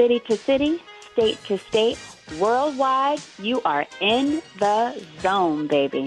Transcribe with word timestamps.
City 0.00 0.18
to 0.20 0.36
city, 0.38 0.82
state 1.12 1.36
to 1.44 1.58
state, 1.58 1.98
worldwide, 2.38 3.20
you 3.38 3.60
are 3.66 3.86
in 4.00 4.40
the 4.58 5.04
zone, 5.20 5.66
baby. 5.66 6.06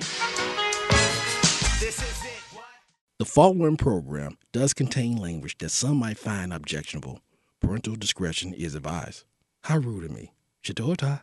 This 1.80 2.02
is 2.02 2.24
it. 2.26 2.58
The 3.20 3.26
following 3.26 3.78
program 3.78 4.40
does 4.52 4.74
contain 4.74 5.18
language 5.18 5.60
that 5.60 5.70
some 5.70 5.98
might 5.98 6.18
find 6.18 6.52
objectionable. 6.52 7.20
Parental 7.60 7.96
discretion 7.96 8.52
is 8.52 8.74
advised. 8.74 9.26
How 9.66 9.78
rude 9.78 10.06
of 10.06 10.10
me. 10.10 10.34
Chitota. 10.64 11.22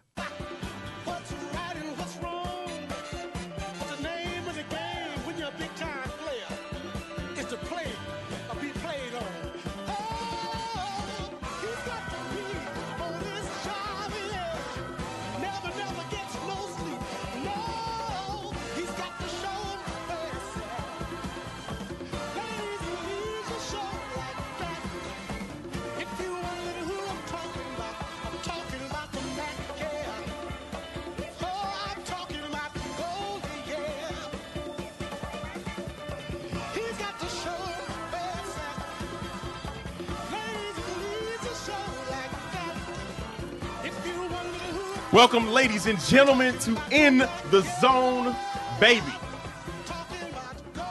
Welcome, 45.12 45.48
ladies 45.48 45.86
and 45.86 45.98
gentlemen, 45.98 46.56
to 46.61 46.80
In 46.92 47.19
the 47.50 47.62
Zone, 47.80 48.36
baby. 48.78 49.12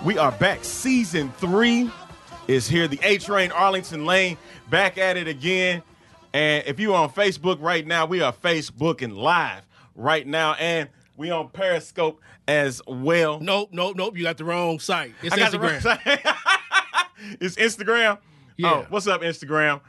We 0.03 0.17
are 0.17 0.33
back. 0.33 0.65
Season 0.65 1.31
three 1.37 1.89
is 2.49 2.67
here. 2.67 2.89
The 2.89 2.99
A 3.01 3.17
Train, 3.17 3.49
Arlington 3.53 4.05
Lane, 4.05 4.37
back 4.69 4.97
at 4.97 5.15
it 5.15 5.29
again. 5.29 5.83
And 6.33 6.65
if 6.67 6.81
you 6.81 6.95
are 6.95 7.03
on 7.03 7.09
Facebook 7.11 7.61
right 7.61 7.87
now, 7.87 8.05
we 8.07 8.19
are 8.19 8.33
Facebooking 8.33 9.15
live 9.15 9.65
right 9.95 10.27
now, 10.27 10.53
and 10.55 10.89
we 11.15 11.31
on 11.31 11.47
Periscope 11.47 12.19
as 12.45 12.81
well. 12.85 13.39
Nope, 13.39 13.69
nope, 13.71 13.95
nope. 13.95 14.17
You 14.17 14.23
got 14.23 14.35
the 14.35 14.43
wrong 14.43 14.79
site. 14.79 15.13
It's 15.23 15.33
I 15.33 15.39
Instagram. 15.39 15.81
side. 15.81 16.01
it's 17.39 17.55
Instagram. 17.55 18.17
Yeah. 18.57 18.73
Oh, 18.73 18.85
what's 18.89 19.07
up, 19.07 19.21
Instagram? 19.21 19.79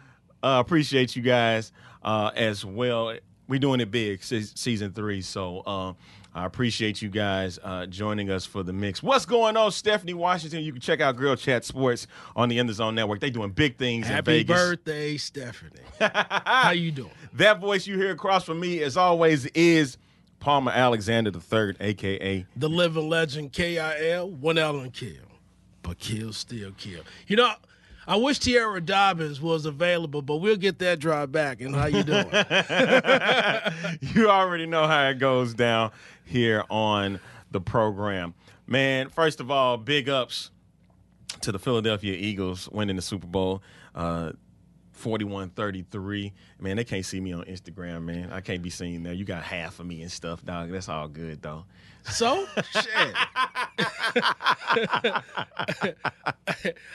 Uh, 0.40 0.62
appreciate 0.64 1.16
you 1.16 1.22
guys 1.22 1.72
uh, 2.04 2.30
as 2.36 2.64
well. 2.64 3.18
We're 3.50 3.58
doing 3.58 3.80
it 3.80 3.90
big, 3.90 4.22
season 4.22 4.92
three. 4.92 5.22
So 5.22 5.58
uh, 5.66 5.92
I 6.32 6.44
appreciate 6.46 7.02
you 7.02 7.08
guys 7.08 7.58
uh, 7.64 7.86
joining 7.86 8.30
us 8.30 8.46
for 8.46 8.62
the 8.62 8.72
mix. 8.72 9.02
What's 9.02 9.26
going 9.26 9.56
on, 9.56 9.72
Stephanie 9.72 10.14
Washington? 10.14 10.62
You 10.62 10.70
can 10.70 10.80
check 10.80 11.00
out 11.00 11.16
Grill 11.16 11.34
Chat 11.34 11.64
Sports 11.64 12.06
on 12.36 12.48
the 12.48 12.58
In 12.58 12.68
the 12.68 12.72
Zone 12.72 12.94
Network. 12.94 13.18
They 13.18 13.30
doing 13.30 13.50
big 13.50 13.76
things 13.76 14.06
in 14.06 14.12
Happy 14.12 14.44
Vegas. 14.44 14.56
birthday, 14.56 15.16
Stephanie. 15.16 15.80
How 16.00 16.70
you 16.70 16.92
doing? 16.92 17.10
That 17.32 17.58
voice 17.58 17.88
you 17.88 17.96
hear 17.96 18.12
across 18.12 18.44
from 18.44 18.60
me, 18.60 18.84
as 18.84 18.96
always, 18.96 19.46
is 19.46 19.98
Palmer 20.38 20.70
Alexander 20.70 21.32
III, 21.32 21.74
aka 21.80 22.46
The 22.54 22.68
living 22.68 23.08
legend, 23.08 23.52
KIL, 23.52 24.30
one 24.30 24.58
L 24.58 24.78
and 24.78 24.92
kill. 24.92 25.26
But 25.82 25.98
kill 25.98 26.32
still 26.32 26.70
kill. 26.78 27.02
You 27.26 27.34
know, 27.34 27.52
I 28.06 28.16
wish 28.16 28.38
Tierra 28.38 28.80
Dobbins 28.80 29.40
was 29.40 29.66
available, 29.66 30.22
but 30.22 30.36
we'll 30.36 30.56
get 30.56 30.78
that 30.80 30.98
drive 30.98 31.30
back. 31.32 31.60
And 31.60 31.74
how 31.74 31.86
you 31.86 32.02
doing? 32.02 32.26
you 34.14 34.30
already 34.30 34.66
know 34.66 34.86
how 34.86 35.08
it 35.08 35.18
goes 35.18 35.54
down 35.54 35.92
here 36.24 36.64
on 36.70 37.20
the 37.50 37.60
program. 37.60 38.34
Man, 38.66 39.08
first 39.08 39.41
of 39.41 39.50
all, 39.50 39.76
big 39.76 40.08
ups 40.08 40.50
to 41.42 41.52
the 41.52 41.58
Philadelphia 41.58 42.14
Eagles 42.14 42.69
winning 42.70 42.97
the 42.97 43.02
Super 43.02 43.26
Bowl. 43.26 43.62
Uh 43.94 44.32
41-33. 45.00 46.33
Man, 46.59 46.77
they 46.77 46.84
can't 46.84 47.05
see 47.05 47.21
me 47.21 47.33
on 47.33 47.44
Instagram, 47.44 48.05
man. 48.05 48.33
I 48.33 48.41
can't 48.41 48.62
be 48.62 48.71
seen 48.71 49.03
there. 49.03 49.12
You 49.12 49.25
got 49.25 49.43
half 49.43 49.81
of 49.81 49.87
me 49.87 50.03
and 50.03 50.11
stuff, 50.11 50.44
dog. 50.44 50.71
That's 50.71 50.88
all 50.88 51.09
good 51.09 51.43
though. 51.43 51.65
So, 52.05 52.47
shit. 52.72 52.87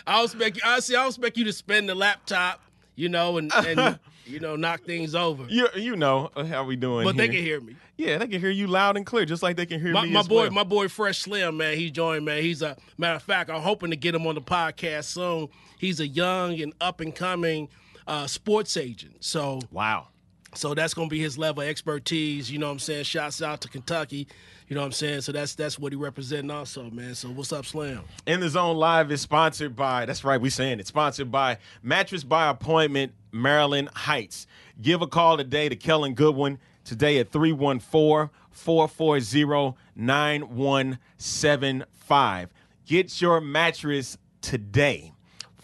I 0.08 0.24
expect 0.24 0.60
I 0.64 0.80
see. 0.80 0.96
I 0.96 1.08
expect 1.08 1.38
you 1.38 1.46
to 1.46 1.54
spend 1.54 1.90
the 1.90 1.96
laptop, 1.96 2.62
you 2.96 3.10
know, 3.10 3.38
and 3.38 3.52
and 3.54 4.00
you 4.26 4.40
know 4.40 4.56
knock 4.56 4.84
things 4.84 5.16
over. 5.16 5.46
You 5.48 5.68
you 5.76 5.96
know 5.96 6.32
uh, 6.36 6.46
how 6.46 6.64
we 6.64 6.76
doing 6.76 7.06
But 7.06 7.18
they 7.18 7.28
can 7.28 7.38
hear 7.38 7.62
me. 7.62 7.76
Yeah, 7.98 8.18
they 8.18 8.28
can 8.28 8.42
hear 8.42 8.50
you 8.50 8.68
loud 8.68 8.98
and 8.98 9.06
clear, 9.06 9.26
just 9.26 9.42
like 9.42 9.56
they 9.56 9.66
can 9.66 9.80
hear 9.80 9.94
My, 9.94 10.04
me 10.04 10.12
my 10.12 10.22
boy, 10.22 10.44
well. 10.44 10.52
my 10.52 10.64
boy, 10.64 10.90
Fresh 10.90 11.20
Slim, 11.20 11.56
man, 11.58 11.78
he 11.78 11.90
joined, 11.90 12.26
man. 12.26 12.42
He's 12.42 12.62
a 12.62 12.76
matter 12.98 13.16
of 13.16 13.24
fact. 13.24 13.50
I'm 13.50 13.62
hoping 13.62 13.90
to 13.92 13.96
get 13.96 14.14
him 14.14 14.28
on 14.28 14.36
the 14.36 14.42
podcast 14.42 15.06
soon. 15.06 15.48
He's 15.78 16.02
a 16.02 16.08
young 16.08 16.60
and 16.60 16.74
up 16.82 17.00
and 17.00 17.16
coming 17.16 17.70
uh, 18.08 18.28
sports 18.28 18.78
agent. 18.78 19.24
So, 19.24 19.60
wow. 19.72 20.08
so 20.54 20.74
that's 20.74 20.94
gonna 20.94 21.10
be 21.10 21.20
his 21.20 21.38
level 21.38 21.64
of 21.64 21.70
expertise. 21.70 22.52
You 22.52 22.60
know 22.60 22.68
what 22.68 22.74
I'm 22.74 22.80
saying? 22.80 23.04
Shouts 23.04 23.42
out 23.42 23.62
to 23.62 23.70
Kentucky. 23.70 24.28
You 24.68 24.76
know 24.76 24.82
what 24.82 24.88
I'm 24.88 24.94
saying? 24.94 25.22
So 25.22 25.32
that's 25.32 25.54
that's 25.54 25.78
what 25.78 25.92
he 25.92 25.96
representing 25.96 26.50
also, 26.50 26.90
man. 26.90 27.14
So 27.14 27.30
what's 27.30 27.54
up, 27.54 27.66
Slam? 27.66 28.02
In 28.26 28.40
the 28.40 28.50
Zone 28.50 28.78
Live 28.78 29.12
is 29.12 29.22
sponsored 29.22 29.76
by, 29.76 30.06
that's 30.06 30.24
right, 30.24 30.42
we 30.42 30.50
saying 30.50 30.80
it, 30.80 30.88
sponsored 30.88 31.32
by 31.32 31.60
Mattress 31.84 32.24
by 32.24 32.50
Appointment, 32.50 33.14
Maryland 33.32 33.90
Heights. 33.94 34.48
Give 34.82 35.04
a 35.04 35.08
call 35.08 35.38
today 35.38 35.70
to 35.70 35.76
Kellen 35.76 36.16
Goodwin 36.16 36.58
today 36.84 37.20
at 37.20 37.32
314 37.32 38.32
440 38.50 39.78
9175. 39.96 42.50
Get 42.86 43.22
your 43.22 43.42
mattress 43.42 44.18
today, 44.42 45.14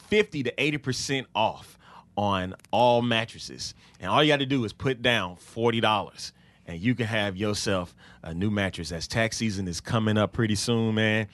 50 0.10 0.44
to 0.44 0.54
80% 0.56 1.26
off 1.36 1.78
on 2.22 2.56
all 2.72 3.02
mattresses. 3.02 3.74
And 4.00 4.10
all 4.10 4.24
you 4.24 4.32
got 4.32 4.40
to 4.40 4.46
do 4.46 4.64
is 4.64 4.74
put 4.74 5.02
down 5.02 5.36
$40 5.36 6.32
and 6.68 6.80
you 6.80 6.94
can 6.96 7.08
have 7.08 7.36
yourself 7.36 7.96
a 8.22 8.34
new 8.34 8.52
mattress 8.52 8.92
as 8.92 9.08
tax 9.08 9.38
season 9.38 9.68
is 9.68 9.82
coming 9.82 10.18
up 10.18 10.32
pretty 10.32 10.56
soon, 10.56 10.96
man 10.96 11.28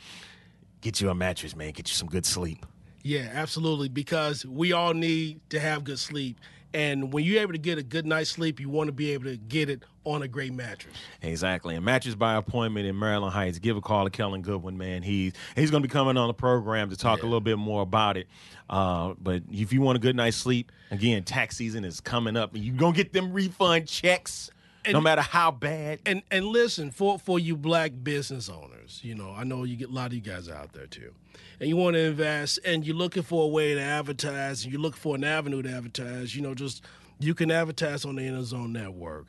get 0.81 1.01
you 1.01 1.09
a 1.09 1.15
mattress, 1.15 1.55
man. 1.55 1.71
Get 1.71 1.89
you 1.89 1.93
some 1.93 2.07
good 2.07 2.25
sleep. 2.25 2.65
Yeah, 3.03 3.29
absolutely. 3.33 3.89
Because 3.89 4.45
we 4.45 4.73
all 4.73 4.93
need 4.93 5.39
to 5.49 5.59
have 5.59 5.83
good 5.83 5.99
sleep. 5.99 6.39
And 6.73 7.13
when 7.13 7.23
you're 7.23 7.41
able 7.41 7.53
to 7.53 7.57
get 7.57 7.77
a 7.77 7.83
good 7.83 8.05
night's 8.05 8.29
sleep, 8.29 8.59
you 8.59 8.69
want 8.69 8.87
to 8.87 8.91
be 8.91 9.11
able 9.11 9.23
to 9.25 9.37
get 9.37 9.69
it 9.69 9.83
on 10.03 10.21
a 10.21 10.27
great 10.27 10.53
mattress. 10.53 10.95
Exactly. 11.21 11.75
And 11.75 11.83
mattress 11.83 12.13
by 12.13 12.35
appointment 12.35 12.85
in 12.85 12.97
Maryland 12.99 13.33
Heights. 13.33 13.57
Give 13.59 13.77
a 13.77 13.81
call 13.81 14.03
to 14.03 14.09
Kellen 14.09 14.41
Goodwin, 14.41 14.77
man. 14.77 15.01
He's 15.01 15.33
he's 15.55 15.71
going 15.71 15.81
to 15.81 15.87
be 15.87 15.91
coming 15.91 16.17
on 16.17 16.27
the 16.27 16.33
program 16.33 16.89
to 16.89 16.97
talk 16.97 17.21
a 17.21 17.25
little 17.25 17.41
bit 17.41 17.57
more 17.57 17.81
about 17.81 18.17
it. 18.17 18.27
Uh, 18.69 19.13
but 19.19 19.43
if 19.51 19.71
you 19.71 19.81
want 19.81 19.95
a 19.95 19.99
good 19.99 20.15
night's 20.15 20.37
sleep, 20.37 20.71
again, 20.91 21.23
tax 21.23 21.55
season 21.57 21.85
is 21.85 22.01
coming 22.01 22.35
up, 22.35 22.53
and 22.53 22.63
you're 22.63 22.75
going 22.75 22.93
to 22.93 22.97
get 22.97 23.13
them 23.13 23.31
refund 23.31 23.87
checks, 23.87 24.49
no 24.93 25.01
matter 25.01 25.21
how 25.21 25.51
bad. 25.51 25.99
And 26.05 26.21
and 26.31 26.45
listen, 26.45 26.91
for 26.91 27.19
for 27.19 27.39
you 27.39 27.55
black 27.55 27.91
business 28.03 28.49
owners, 28.49 28.99
you 29.03 29.15
know, 29.15 29.33
I 29.35 29.43
know 29.43 29.63
you 29.63 29.75
get 29.75 29.89
a 29.89 29.93
lot 29.93 30.07
of 30.07 30.13
you 30.13 30.21
guys 30.21 30.49
out 30.49 30.73
there 30.73 30.87
too. 30.87 31.13
And 31.59 31.67
you 31.69 31.75
want 31.75 31.95
to 31.95 32.01
invest 32.01 32.59
and 32.65 32.85
you're 32.85 32.95
looking 32.95 33.23
for 33.23 33.45
a 33.45 33.47
way 33.47 33.73
to 33.73 33.81
advertise 33.81 34.63
and 34.63 34.71
you're 34.71 34.81
looking 34.81 34.99
for 34.99 35.15
an 35.15 35.23
avenue 35.23 35.61
to 35.63 35.69
advertise, 35.69 36.35
you 36.35 36.41
know, 36.41 36.53
just 36.53 36.83
you 37.19 37.33
can 37.33 37.49
advertise 37.49 38.05
on 38.05 38.15
the 38.15 38.23
In 38.23 38.37
the 38.37 38.43
Zone 38.43 38.73
Network. 38.73 39.25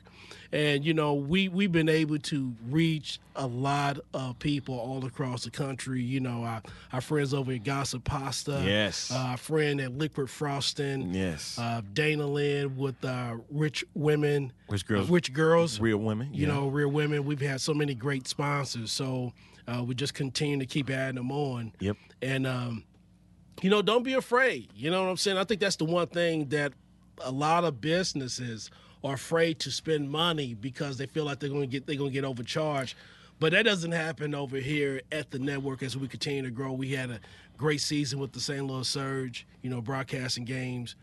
And 0.51 0.83
you 0.85 0.93
know, 0.93 1.13
we 1.13 1.47
we've 1.47 1.71
been 1.71 1.89
able 1.89 2.17
to 2.19 2.53
reach 2.69 3.19
a 3.35 3.45
lot 3.47 3.99
of 4.13 4.37
people 4.39 4.77
all 4.79 5.05
across 5.05 5.43
the 5.43 5.51
country. 5.51 6.01
You 6.01 6.19
know, 6.19 6.43
our, 6.43 6.61
our 6.91 7.01
friends 7.01 7.33
over 7.33 7.51
at 7.51 7.63
Gossip 7.63 8.03
Pasta, 8.03 8.61
Yes. 8.65 9.11
uh, 9.11 9.15
our 9.15 9.37
friend 9.37 9.79
at 9.79 9.97
Liquid 9.97 10.29
Frosting, 10.29 11.13
Yes. 11.13 11.57
uh, 11.59 11.81
Dana 11.93 12.25
Lynn 12.25 12.75
with 12.77 13.03
uh, 13.05 13.35
Rich 13.51 13.85
Women, 13.93 14.51
Rich 14.69 14.85
Girls- 14.87 15.09
Rich 15.09 15.33
Girls, 15.33 15.79
Real 15.79 15.97
women. 15.99 16.33
you 16.33 16.47
yeah. 16.47 16.53
know, 16.53 16.67
real 16.67 16.89
women. 16.89 17.25
We've 17.25 17.39
had 17.41 17.61
so 17.61 17.73
many 17.73 17.93
great 17.95 18.27
sponsors, 18.27 18.91
so 18.91 19.33
uh, 19.67 19.83
we 19.83 19.93
just 19.95 20.13
continue 20.15 20.57
to 20.59 20.65
keep 20.65 20.89
adding 20.89 21.15
them 21.15 21.31
on. 21.31 21.71
Yep. 21.79 21.95
And 22.21 22.47
um, 22.47 22.83
you 23.61 23.69
know, 23.69 23.81
don't 23.81 24.03
be 24.03 24.13
afraid. 24.13 24.69
You 24.75 24.89
know 24.89 25.03
what 25.03 25.09
I'm 25.09 25.17
saying? 25.17 25.37
I 25.37 25.43
think 25.43 25.59
that's 25.61 25.75
the 25.75 25.85
one 25.85 26.07
thing 26.07 26.49
that 26.49 26.73
a 27.21 27.31
lot 27.31 27.65
of 27.65 27.79
businesses 27.81 28.71
are 29.03 29.13
afraid 29.13 29.59
to 29.59 29.71
spend 29.71 30.09
money 30.09 30.53
because 30.53 30.97
they 30.97 31.05
feel 31.05 31.25
like 31.25 31.39
they're 31.39 31.49
going 31.49 31.61
to 31.61 31.67
get 31.67 31.87
they're 31.87 31.95
going 31.95 32.11
to 32.11 32.13
get 32.13 32.25
overcharged. 32.25 32.95
But 33.39 33.53
that 33.53 33.63
doesn't 33.63 33.93
happen 33.93 34.35
over 34.35 34.57
here 34.57 35.01
at 35.11 35.31
the 35.31 35.39
network 35.39 35.81
as 35.81 35.95
we 35.95 36.09
continue 36.09 36.41
to 36.41 36.51
grow. 36.51 36.73
We 36.73 36.91
had 36.91 37.09
a 37.09 37.19
great 37.57 37.79
season 37.79 38.19
with 38.19 38.33
the 38.33 38.41
St. 38.41 38.65
Louis 38.65 38.87
Surge, 38.87 39.47
you 39.61 39.69
know, 39.69 39.81
broadcasting 39.81 40.43
games. 40.43 40.95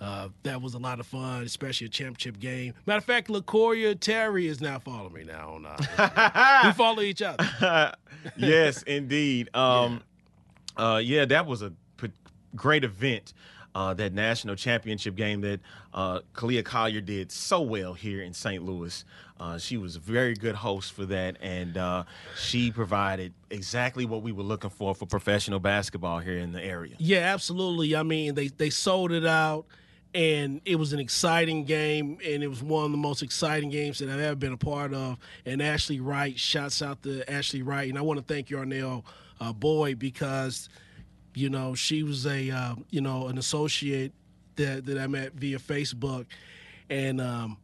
Uh, 0.00 0.28
that 0.44 0.62
was 0.62 0.74
a 0.74 0.78
lot 0.78 0.98
of 0.98 1.06
fun, 1.06 1.42
especially 1.42 1.86
a 1.86 1.90
championship 1.90 2.38
game. 2.38 2.72
Matter 2.86 2.98
of 2.98 3.04
fact, 3.04 3.28
LaCoria 3.28 3.98
Terry 3.98 4.46
is 4.46 4.60
now 4.60 4.78
following 4.78 5.12
me 5.12 5.24
now. 5.24 5.54
On, 5.54 5.66
uh, 5.66 6.62
we 6.64 6.72
follow 6.72 7.02
each 7.02 7.20
other. 7.20 7.44
yes, 8.36 8.82
indeed. 8.84 9.54
Um, 9.54 10.00
yeah. 10.78 10.92
Uh, 10.92 10.98
yeah, 10.98 11.24
that 11.26 11.44
was 11.46 11.60
a 11.60 11.72
p- 11.98 12.12
great 12.56 12.84
event 12.84 13.34
uh, 13.74 13.94
that 13.94 14.12
national 14.12 14.56
championship 14.56 15.14
game 15.14 15.40
that 15.42 15.60
uh, 15.94 16.20
Kalia 16.34 16.64
Collier 16.64 17.00
did 17.00 17.30
so 17.30 17.60
well 17.60 17.94
here 17.94 18.22
in 18.22 18.32
St. 18.32 18.64
Louis. 18.64 19.04
Uh, 19.38 19.58
she 19.58 19.78
was 19.78 19.96
a 19.96 20.00
very 20.00 20.34
good 20.34 20.54
host 20.54 20.92
for 20.92 21.06
that, 21.06 21.36
and 21.40 21.78
uh, 21.78 22.04
she 22.36 22.70
provided 22.70 23.32
exactly 23.50 24.04
what 24.04 24.22
we 24.22 24.32
were 24.32 24.42
looking 24.42 24.70
for 24.70 24.94
for 24.94 25.06
professional 25.06 25.58
basketball 25.58 26.18
here 26.18 26.38
in 26.38 26.52
the 26.52 26.62
area. 26.62 26.94
Yeah, 26.98 27.20
absolutely. 27.20 27.96
I 27.96 28.02
mean, 28.02 28.34
they 28.34 28.48
they 28.48 28.68
sold 28.68 29.12
it 29.12 29.24
out, 29.24 29.64
and 30.14 30.60
it 30.66 30.76
was 30.76 30.92
an 30.92 31.00
exciting 31.00 31.64
game, 31.64 32.18
and 32.26 32.42
it 32.42 32.48
was 32.48 32.62
one 32.62 32.84
of 32.84 32.90
the 32.90 32.98
most 32.98 33.22
exciting 33.22 33.70
games 33.70 34.00
that 34.00 34.10
I've 34.10 34.20
ever 34.20 34.36
been 34.36 34.52
a 34.52 34.58
part 34.58 34.92
of. 34.92 35.16
And 35.46 35.62
Ashley 35.62 36.00
Wright, 36.00 36.38
shouts 36.38 36.82
out 36.82 37.02
to 37.04 37.28
Ashley 37.30 37.62
Wright, 37.62 37.88
and 37.88 37.96
I 37.96 38.02
want 38.02 38.18
to 38.18 38.24
thank 38.24 38.50
Yarnell 38.50 39.06
uh, 39.40 39.52
Boyd 39.54 39.98
because, 39.98 40.68
you 41.40 41.50
know, 41.50 41.74
she 41.74 42.02
was 42.02 42.26
a 42.26 42.50
uh, 42.50 42.74
you 42.90 43.00
know 43.00 43.28
an 43.28 43.38
associate 43.38 44.12
that 44.56 44.86
that 44.86 44.98
I 44.98 45.06
met 45.06 45.32
via 45.34 45.58
Facebook, 45.58 46.26
and. 46.88 47.20
Um, 47.20 47.56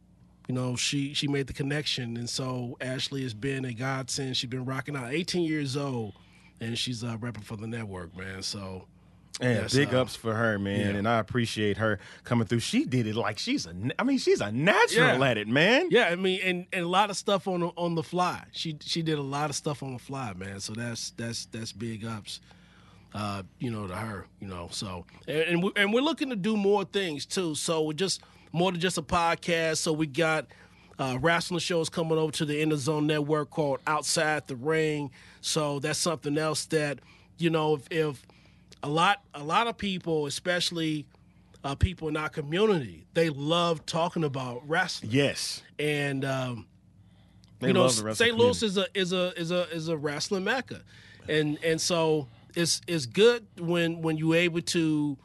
you 0.49 0.55
know, 0.55 0.77
she 0.77 1.13
she 1.13 1.27
made 1.27 1.45
the 1.47 1.51
connection, 1.51 2.15
and 2.15 2.29
so 2.29 2.77
Ashley 2.79 3.23
has 3.23 3.33
been 3.33 3.65
a 3.65 3.73
godsend. 3.73 4.37
She's 4.37 4.49
been 4.49 4.63
rocking 4.63 4.95
out, 4.95 5.11
18 5.11 5.43
years 5.43 5.75
old, 5.75 6.13
and 6.61 6.77
she's 6.77 7.03
uh, 7.03 7.17
repping 7.17 7.43
for 7.43 7.57
the 7.57 7.67
network, 7.67 8.15
man. 8.15 8.41
So 8.43 8.85
Yeah, 9.41 9.49
Yes, 9.63 9.73
big 9.73 9.93
uh, 9.93 9.99
ups 10.03 10.15
for 10.15 10.33
her, 10.33 10.57
man, 10.57 10.79
yeah. 10.93 10.97
and 10.99 11.05
I 11.05 11.19
appreciate 11.19 11.75
her 11.79 11.99
coming 12.23 12.47
through. 12.47 12.61
She 12.61 12.85
did 12.85 13.07
it 13.07 13.15
like 13.17 13.37
she's 13.39 13.65
a, 13.65 13.73
I 13.99 14.03
mean, 14.05 14.19
she's 14.19 14.39
a 14.39 14.49
natural 14.49 15.17
Yeah. 15.19 15.25
at 15.29 15.37
it, 15.37 15.49
man. 15.49 15.89
Yeah, 15.91 16.05
I 16.05 16.15
mean, 16.15 16.39
and, 16.41 16.65
and 16.71 16.85
a 16.85 16.87
lot 16.87 17.09
of 17.09 17.17
stuff 17.17 17.45
on 17.49 17.59
the, 17.59 17.67
on 17.75 17.95
the 17.95 18.03
fly. 18.03 18.45
She 18.53 18.77
she 18.79 19.01
did 19.01 19.17
a 19.19 19.21
lot 19.21 19.49
of 19.49 19.55
stuff 19.57 19.83
on 19.83 19.91
the 19.91 19.99
fly, 19.99 20.31
man. 20.33 20.61
So 20.61 20.71
that's 20.71 21.09
that's 21.17 21.47
that's 21.47 21.73
big 21.73 22.05
ups, 22.05 22.39
uh, 23.17 23.41
you 23.57 23.71
know, 23.71 23.87
to 23.87 23.95
her, 23.95 24.27
you 24.39 24.47
know. 24.47 24.67
So 24.71 25.03
and 25.27 25.39
and, 25.39 25.63
we, 25.63 25.71
and 25.75 25.91
we're 25.91 26.01
looking 26.01 26.29
to 26.29 26.35
do 26.35 26.55
more 26.55 26.83
things 26.85 27.25
too. 27.25 27.55
So 27.55 27.81
we're 27.81 27.93
just 27.93 28.21
more 28.51 28.71
than 28.71 28.79
just 28.79 28.99
a 28.99 29.01
podcast. 29.01 29.77
So 29.77 29.91
we 29.91 30.05
got 30.05 30.45
uh, 30.99 31.17
wrestling 31.19 31.59
shows 31.59 31.89
coming 31.89 32.19
over 32.19 32.31
to 32.33 32.45
the 32.45 32.61
In 32.61 32.69
the 32.69 32.77
Zone 32.77 33.07
Network 33.07 33.49
called 33.49 33.79
Outside 33.87 34.45
the 34.45 34.55
Ring. 34.55 35.09
So 35.41 35.79
that's 35.79 35.97
something 35.97 36.37
else 36.37 36.65
that 36.65 36.99
you 37.39 37.49
know 37.49 37.73
if, 37.75 37.87
if 37.89 38.21
a 38.83 38.89
lot 38.89 39.23
a 39.33 39.43
lot 39.43 39.65
of 39.65 39.79
people, 39.79 40.27
especially 40.27 41.07
uh, 41.63 41.73
people 41.73 42.09
in 42.09 42.17
our 42.17 42.29
community, 42.29 43.07
they 43.15 43.31
love 43.31 43.83
talking 43.87 44.25
about 44.25 44.61
wrestling 44.69 45.09
Yes, 45.11 45.63
and 45.79 46.23
um, 46.23 46.67
they 47.61 47.69
you 47.69 47.73
know, 47.73 47.85
love 47.85 47.95
the 47.95 48.03
wrestling 48.03 48.27
St. 48.27 48.37
Louis 48.37 48.59
community. 48.59 48.91
is 48.93 49.11
a 49.11 49.21
is 49.25 49.41
a 49.41 49.41
is 49.41 49.51
a 49.51 49.75
is 49.75 49.87
a 49.87 49.97
wrestling 49.97 50.43
mecca, 50.43 50.81
and 51.27 51.57
and 51.63 51.81
so 51.81 52.27
it's 52.57 52.81
it's 52.87 53.05
good 53.05 53.45
when 53.59 54.01
when 54.01 54.17
you're 54.17 54.35
able 54.35 54.61
to, 54.61 55.17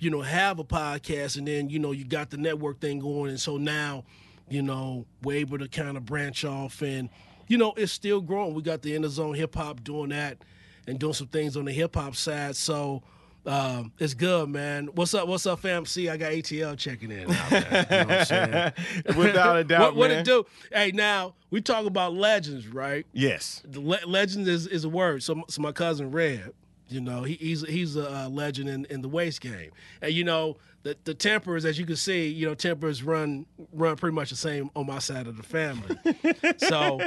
you 0.00 0.10
know, 0.10 0.20
have 0.20 0.58
a 0.58 0.64
podcast, 0.64 1.38
and 1.38 1.48
then 1.48 1.70
you 1.70 1.78
know 1.78 1.92
you 1.92 2.04
got 2.04 2.30
the 2.30 2.36
network 2.36 2.80
thing 2.80 3.00
going, 3.00 3.30
and 3.30 3.40
so 3.40 3.56
now, 3.56 4.04
you 4.48 4.60
know, 4.62 5.06
we're 5.22 5.38
able 5.38 5.58
to 5.58 5.66
kind 5.66 5.96
of 5.96 6.04
branch 6.04 6.44
off, 6.44 6.82
and 6.82 7.08
you 7.48 7.56
know, 7.56 7.72
it's 7.76 7.90
still 7.90 8.20
growing. 8.20 8.54
We 8.54 8.62
got 8.62 8.82
the 8.82 8.94
In 8.94 9.02
the 9.02 9.08
Zone 9.08 9.34
Hip 9.34 9.54
Hop 9.54 9.82
doing 9.82 10.10
that, 10.10 10.38
and 10.86 10.98
doing 10.98 11.14
some 11.14 11.28
things 11.28 11.56
on 11.56 11.64
the 11.64 11.72
hip 11.72 11.96
hop 11.96 12.14
side, 12.14 12.54
so. 12.54 13.02
Um, 13.46 13.92
it's 13.98 14.14
good, 14.14 14.48
man. 14.48 14.88
What's 14.94 15.12
up? 15.12 15.28
What's 15.28 15.44
up, 15.44 15.58
fam? 15.58 15.84
See, 15.84 16.08
I 16.08 16.16
got 16.16 16.32
ATL 16.32 16.78
checking 16.78 17.10
in. 17.10 17.20
You 17.20 17.26
know 17.26 17.34
what 17.34 18.10
I'm 18.10 18.24
saying? 18.24 18.72
without 19.18 19.58
a 19.58 19.64
doubt, 19.64 19.80
what, 19.94 19.96
what 19.96 20.10
it 20.12 20.24
do? 20.24 20.46
Hey, 20.72 20.92
now 20.92 21.34
we 21.50 21.60
talk 21.60 21.84
about 21.84 22.14
legends, 22.14 22.66
right? 22.66 23.04
Yes, 23.12 23.60
The 23.66 23.82
le- 23.82 24.06
legend 24.06 24.48
is, 24.48 24.66
is 24.66 24.84
a 24.84 24.88
word. 24.88 25.22
So, 25.22 25.42
so 25.50 25.60
my 25.60 25.72
cousin 25.72 26.10
Red, 26.10 26.54
you 26.88 27.00
know, 27.00 27.22
he, 27.22 27.34
he's 27.34 27.66
he's 27.66 27.96
a 27.96 28.28
legend 28.28 28.68
in, 28.68 28.84
in 28.86 29.02
the 29.02 29.08
waist 29.08 29.40
game, 29.40 29.70
and 30.02 30.12
you 30.12 30.24
know 30.24 30.56
the 30.84 30.96
the 31.04 31.14
tempers, 31.14 31.64
as 31.64 31.78
you 31.78 31.86
can 31.86 31.96
see, 31.96 32.28
you 32.28 32.46
know, 32.46 32.54
tempers 32.54 33.02
run 33.02 33.46
run 33.72 33.96
pretty 33.96 34.14
much 34.14 34.28
the 34.30 34.36
same 34.36 34.70
on 34.76 34.86
my 34.86 34.98
side 34.98 35.26
of 35.26 35.38
the 35.38 35.42
family. 35.42 35.96
so 36.68 37.00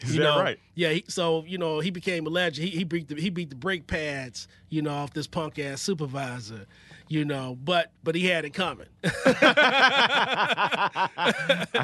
is 0.00 0.14
you 0.14 0.20
know, 0.20 0.38
right? 0.38 0.60
Yeah. 0.74 0.90
He, 0.90 1.04
so 1.08 1.44
you 1.44 1.58
know, 1.58 1.80
he 1.80 1.90
became 1.90 2.24
a 2.26 2.30
legend. 2.30 2.68
He, 2.68 2.78
he 2.78 2.84
beat 2.84 3.08
the 3.08 3.16
he 3.16 3.30
beat 3.30 3.50
the 3.50 3.56
brake 3.56 3.88
pads, 3.88 4.46
you 4.68 4.80
know, 4.80 4.94
off 4.94 5.12
this 5.12 5.26
punk 5.26 5.58
ass 5.58 5.82
supervisor, 5.82 6.66
you 7.08 7.24
know. 7.24 7.58
But 7.62 7.90
but 8.04 8.14
he 8.14 8.26
had 8.26 8.44
it 8.44 8.54
coming. 8.54 8.86
I 9.02 9.10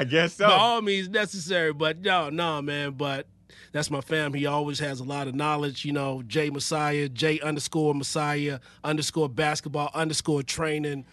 guess 0.08 0.34
so. 0.34 0.46
by 0.46 0.52
all 0.52 0.80
means 0.80 1.08
necessary. 1.08 1.72
But 1.72 2.02
no, 2.02 2.30
no, 2.30 2.62
man. 2.62 2.92
But 2.92 3.26
that's 3.72 3.90
my 3.90 4.00
fam. 4.00 4.34
He 4.34 4.46
always 4.46 4.78
has 4.78 5.00
a 5.00 5.04
lot 5.04 5.28
of 5.28 5.34
knowledge. 5.34 5.84
You 5.84 5.92
know, 5.92 6.22
J 6.26 6.50
Messiah, 6.50 7.08
J 7.08 7.40
underscore 7.40 7.94
Messiah 7.94 8.60
underscore 8.84 9.28
basketball 9.28 9.90
underscore 9.94 10.42
training. 10.42 11.04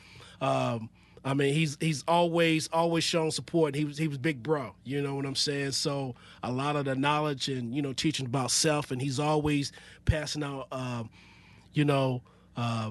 Um, 0.42 0.90
I 1.26 1.34
mean, 1.34 1.54
he's 1.54 1.78
he's 1.80 2.04
always 2.08 2.68
always 2.72 3.04
shown 3.04 3.32
support. 3.32 3.76
He 3.76 3.86
was 3.86 3.98
he 3.98 4.08
was 4.08 4.18
big 4.18 4.42
bro. 4.44 4.74
You 4.84 5.02
know 5.02 5.16
what 5.16 5.26
I'm 5.26 5.36
saying? 5.36 5.72
So 5.72 6.16
a 6.44 6.52
lot 6.52 6.76
of 6.76 6.86
the 6.86 6.96
knowledge 6.96 7.50
and 7.50 7.76
you 7.76 7.82
know 7.82 7.94
teaching 7.94 8.26
about 8.26 8.52
self, 8.52 8.92
and 8.92 9.02
he's 9.02 9.20
always 9.20 9.72
passing 10.06 10.44
out. 10.44 10.68
Um, 10.72 11.10
you 11.74 11.86
know. 11.86 12.22
Uh, 12.56 12.90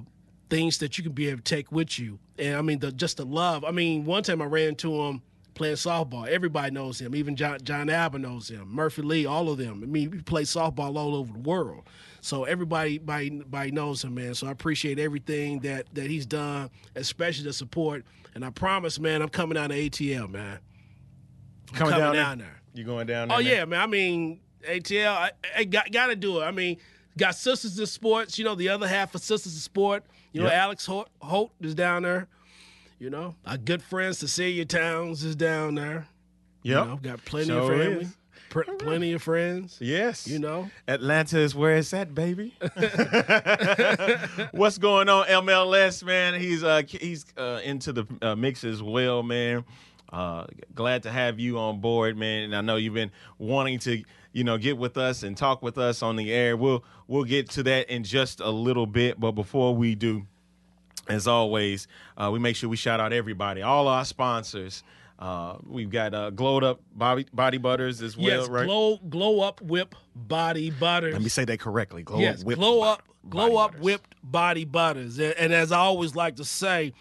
things 0.48 0.78
that 0.78 0.96
you 0.96 1.02
can 1.02 1.12
be 1.12 1.28
able 1.28 1.38
to 1.38 1.42
take 1.42 1.72
with 1.72 1.98
you. 1.98 2.18
And 2.38 2.54
I 2.56 2.62
mean, 2.62 2.78
the 2.78 2.92
just 2.92 3.16
the 3.16 3.26
love. 3.26 3.64
I 3.64 3.70
mean, 3.72 4.04
one 4.04 4.22
time 4.22 4.40
I 4.40 4.44
ran 4.44 4.76
to 4.76 4.94
him 4.94 5.22
playing 5.56 5.74
softball. 5.74 6.28
Everybody 6.28 6.70
knows 6.70 7.00
him. 7.00 7.14
Even 7.16 7.34
John 7.34 7.58
John 7.62 7.90
Alba 7.90 8.18
knows 8.18 8.48
him. 8.48 8.68
Murphy 8.68 9.02
Lee, 9.02 9.26
all 9.26 9.48
of 9.48 9.58
them. 9.58 9.80
I 9.82 9.86
mean, 9.86 10.10
we 10.10 10.22
play 10.22 10.42
softball 10.42 10.96
all 10.96 11.16
over 11.16 11.32
the 11.32 11.40
world. 11.40 11.88
So 12.20 12.44
everybody, 12.44 12.96
everybody, 12.96 13.26
everybody 13.26 13.70
knows 13.72 14.04
him, 14.04 14.14
man. 14.14 14.34
So 14.34 14.46
I 14.46 14.52
appreciate 14.52 14.98
everything 14.98 15.60
that 15.60 15.86
that 15.94 16.08
he's 16.08 16.26
done, 16.26 16.70
especially 16.94 17.44
the 17.44 17.52
support. 17.52 18.04
And 18.34 18.44
I 18.44 18.50
promise, 18.50 19.00
man, 19.00 19.22
I'm 19.22 19.28
coming 19.28 19.54
down 19.54 19.70
to 19.70 19.74
ATL, 19.74 20.30
man. 20.30 20.58
I'm 21.70 21.74
coming, 21.74 21.98
down, 21.98 22.14
down 22.14 22.38
there. 22.38 22.46
there. 22.46 22.60
You 22.74 22.84
going 22.84 23.06
down 23.06 23.32
oh, 23.32 23.42
there? 23.42 23.52
Oh 23.52 23.56
yeah, 23.58 23.64
man. 23.64 23.80
I 23.80 23.86
mean, 23.86 24.40
ATL, 24.68 25.12
I, 25.12 25.30
I 25.56 25.64
got 25.64 25.90
got 25.90 26.08
to 26.08 26.16
do 26.16 26.40
it. 26.40 26.44
I 26.44 26.52
mean, 26.52 26.76
got 27.16 27.34
Sisters 27.34 27.78
in 27.78 27.86
Sports. 27.86 28.38
You 28.38 28.44
know, 28.44 28.54
the 28.54 28.68
other 28.68 28.86
half 28.86 29.14
of 29.14 29.22
Sisters 29.22 29.54
in 29.54 29.60
Sport. 29.60 30.04
You 30.32 30.42
know, 30.42 30.48
Yep. 30.48 30.54
Alex 30.56 30.86
Holt, 30.86 31.08
Holt 31.22 31.52
is 31.60 31.74
down 31.74 32.02
there. 32.02 32.28
You 32.98 33.10
know, 33.10 33.34
our 33.44 33.58
good 33.58 33.82
friend 33.82 34.16
Cecilia 34.16 34.64
Towns 34.64 35.22
is 35.22 35.36
down 35.36 35.74
there. 35.74 36.06
Yep. 36.62 36.84
You 36.84 36.90
know, 36.90 36.96
got 36.96 37.24
plenty 37.24 37.48
Sure 37.48 37.72
of 37.72 37.78
family, 37.78 38.04
is. 38.06 38.16
pr- 38.50 38.62
plenty 38.78 39.12
of 39.12 39.22
friends. 39.22 39.76
Yes. 39.80 40.26
You 40.26 40.38
know, 40.38 40.70
Atlanta 40.88 41.38
is 41.38 41.54
where 41.54 41.76
it's 41.76 41.92
at, 41.92 42.14
baby. 42.14 42.54
What's 44.52 44.78
going 44.78 45.08
on, 45.08 45.26
MLS 45.26 46.02
man? 46.02 46.40
He's 46.40 46.64
uh 46.64 46.82
he's 46.88 47.26
uh, 47.36 47.60
into 47.64 47.92
the 47.92 48.06
uh, 48.22 48.34
mix 48.34 48.64
as 48.64 48.82
well, 48.82 49.22
man. 49.22 49.64
Uh, 50.12 50.46
glad 50.74 51.02
to 51.02 51.10
have 51.10 51.38
you 51.38 51.58
on 51.58 51.80
board, 51.80 52.16
man. 52.16 52.44
And 52.44 52.56
I 52.56 52.60
know 52.62 52.76
you've 52.76 52.94
been 52.94 53.10
wanting 53.38 53.78
to, 53.80 54.02
you 54.32 54.44
know, 54.44 54.56
get 54.56 54.78
with 54.78 54.96
us 54.96 55.22
and 55.22 55.36
talk 55.36 55.62
with 55.62 55.78
us 55.78 56.02
on 56.02 56.16
the 56.16 56.32
air. 56.32 56.56
We'll 56.56 56.84
we'll 57.08 57.24
get 57.24 57.50
to 57.50 57.62
that 57.64 57.90
in 57.90 58.04
just 58.04 58.40
a 58.40 58.50
little 58.50 58.86
bit, 58.86 59.20
but 59.20 59.32
before 59.32 59.74
we 59.74 59.94
do, 59.94 60.26
as 61.08 61.26
always, 61.26 61.88
uh, 62.16 62.30
we 62.32 62.38
make 62.38 62.56
sure 62.56 62.68
we 62.68 62.76
shout 62.76 63.00
out 63.00 63.12
everybody, 63.12 63.62
all 63.62 63.88
our 63.88 64.04
sponsors. 64.04 64.82
Uh, 65.18 65.56
we've 65.66 65.90
got 65.90 66.12
uh, 66.12 66.30
glowed 66.30 66.62
up 66.62 66.80
body, 66.94 67.26
body 67.32 67.56
butters 67.56 68.02
as 68.02 68.16
well, 68.16 68.26
yes, 68.26 68.48
right? 68.48 68.66
glow 68.66 68.98
glow 69.08 69.40
up 69.40 69.62
whip 69.62 69.94
body 70.14 70.70
butters. 70.70 71.14
Let 71.14 71.22
me 71.22 71.30
say 71.30 71.44
that 71.46 71.58
correctly. 71.58 72.02
Glow 72.02 72.18
yes, 72.18 72.40
up, 72.40 72.46
whipped 72.46 72.60
glow 72.60 72.82
up, 72.82 73.02
glow 73.28 73.44
body 73.44 73.56
up 73.56 73.70
butters. 73.70 73.84
whipped 73.84 74.14
body 74.22 74.64
butters. 74.66 75.18
And, 75.18 75.32
and 75.34 75.52
as 75.54 75.72
I 75.72 75.78
always 75.78 76.14
like 76.14 76.36
to 76.36 76.44
say, 76.44 76.92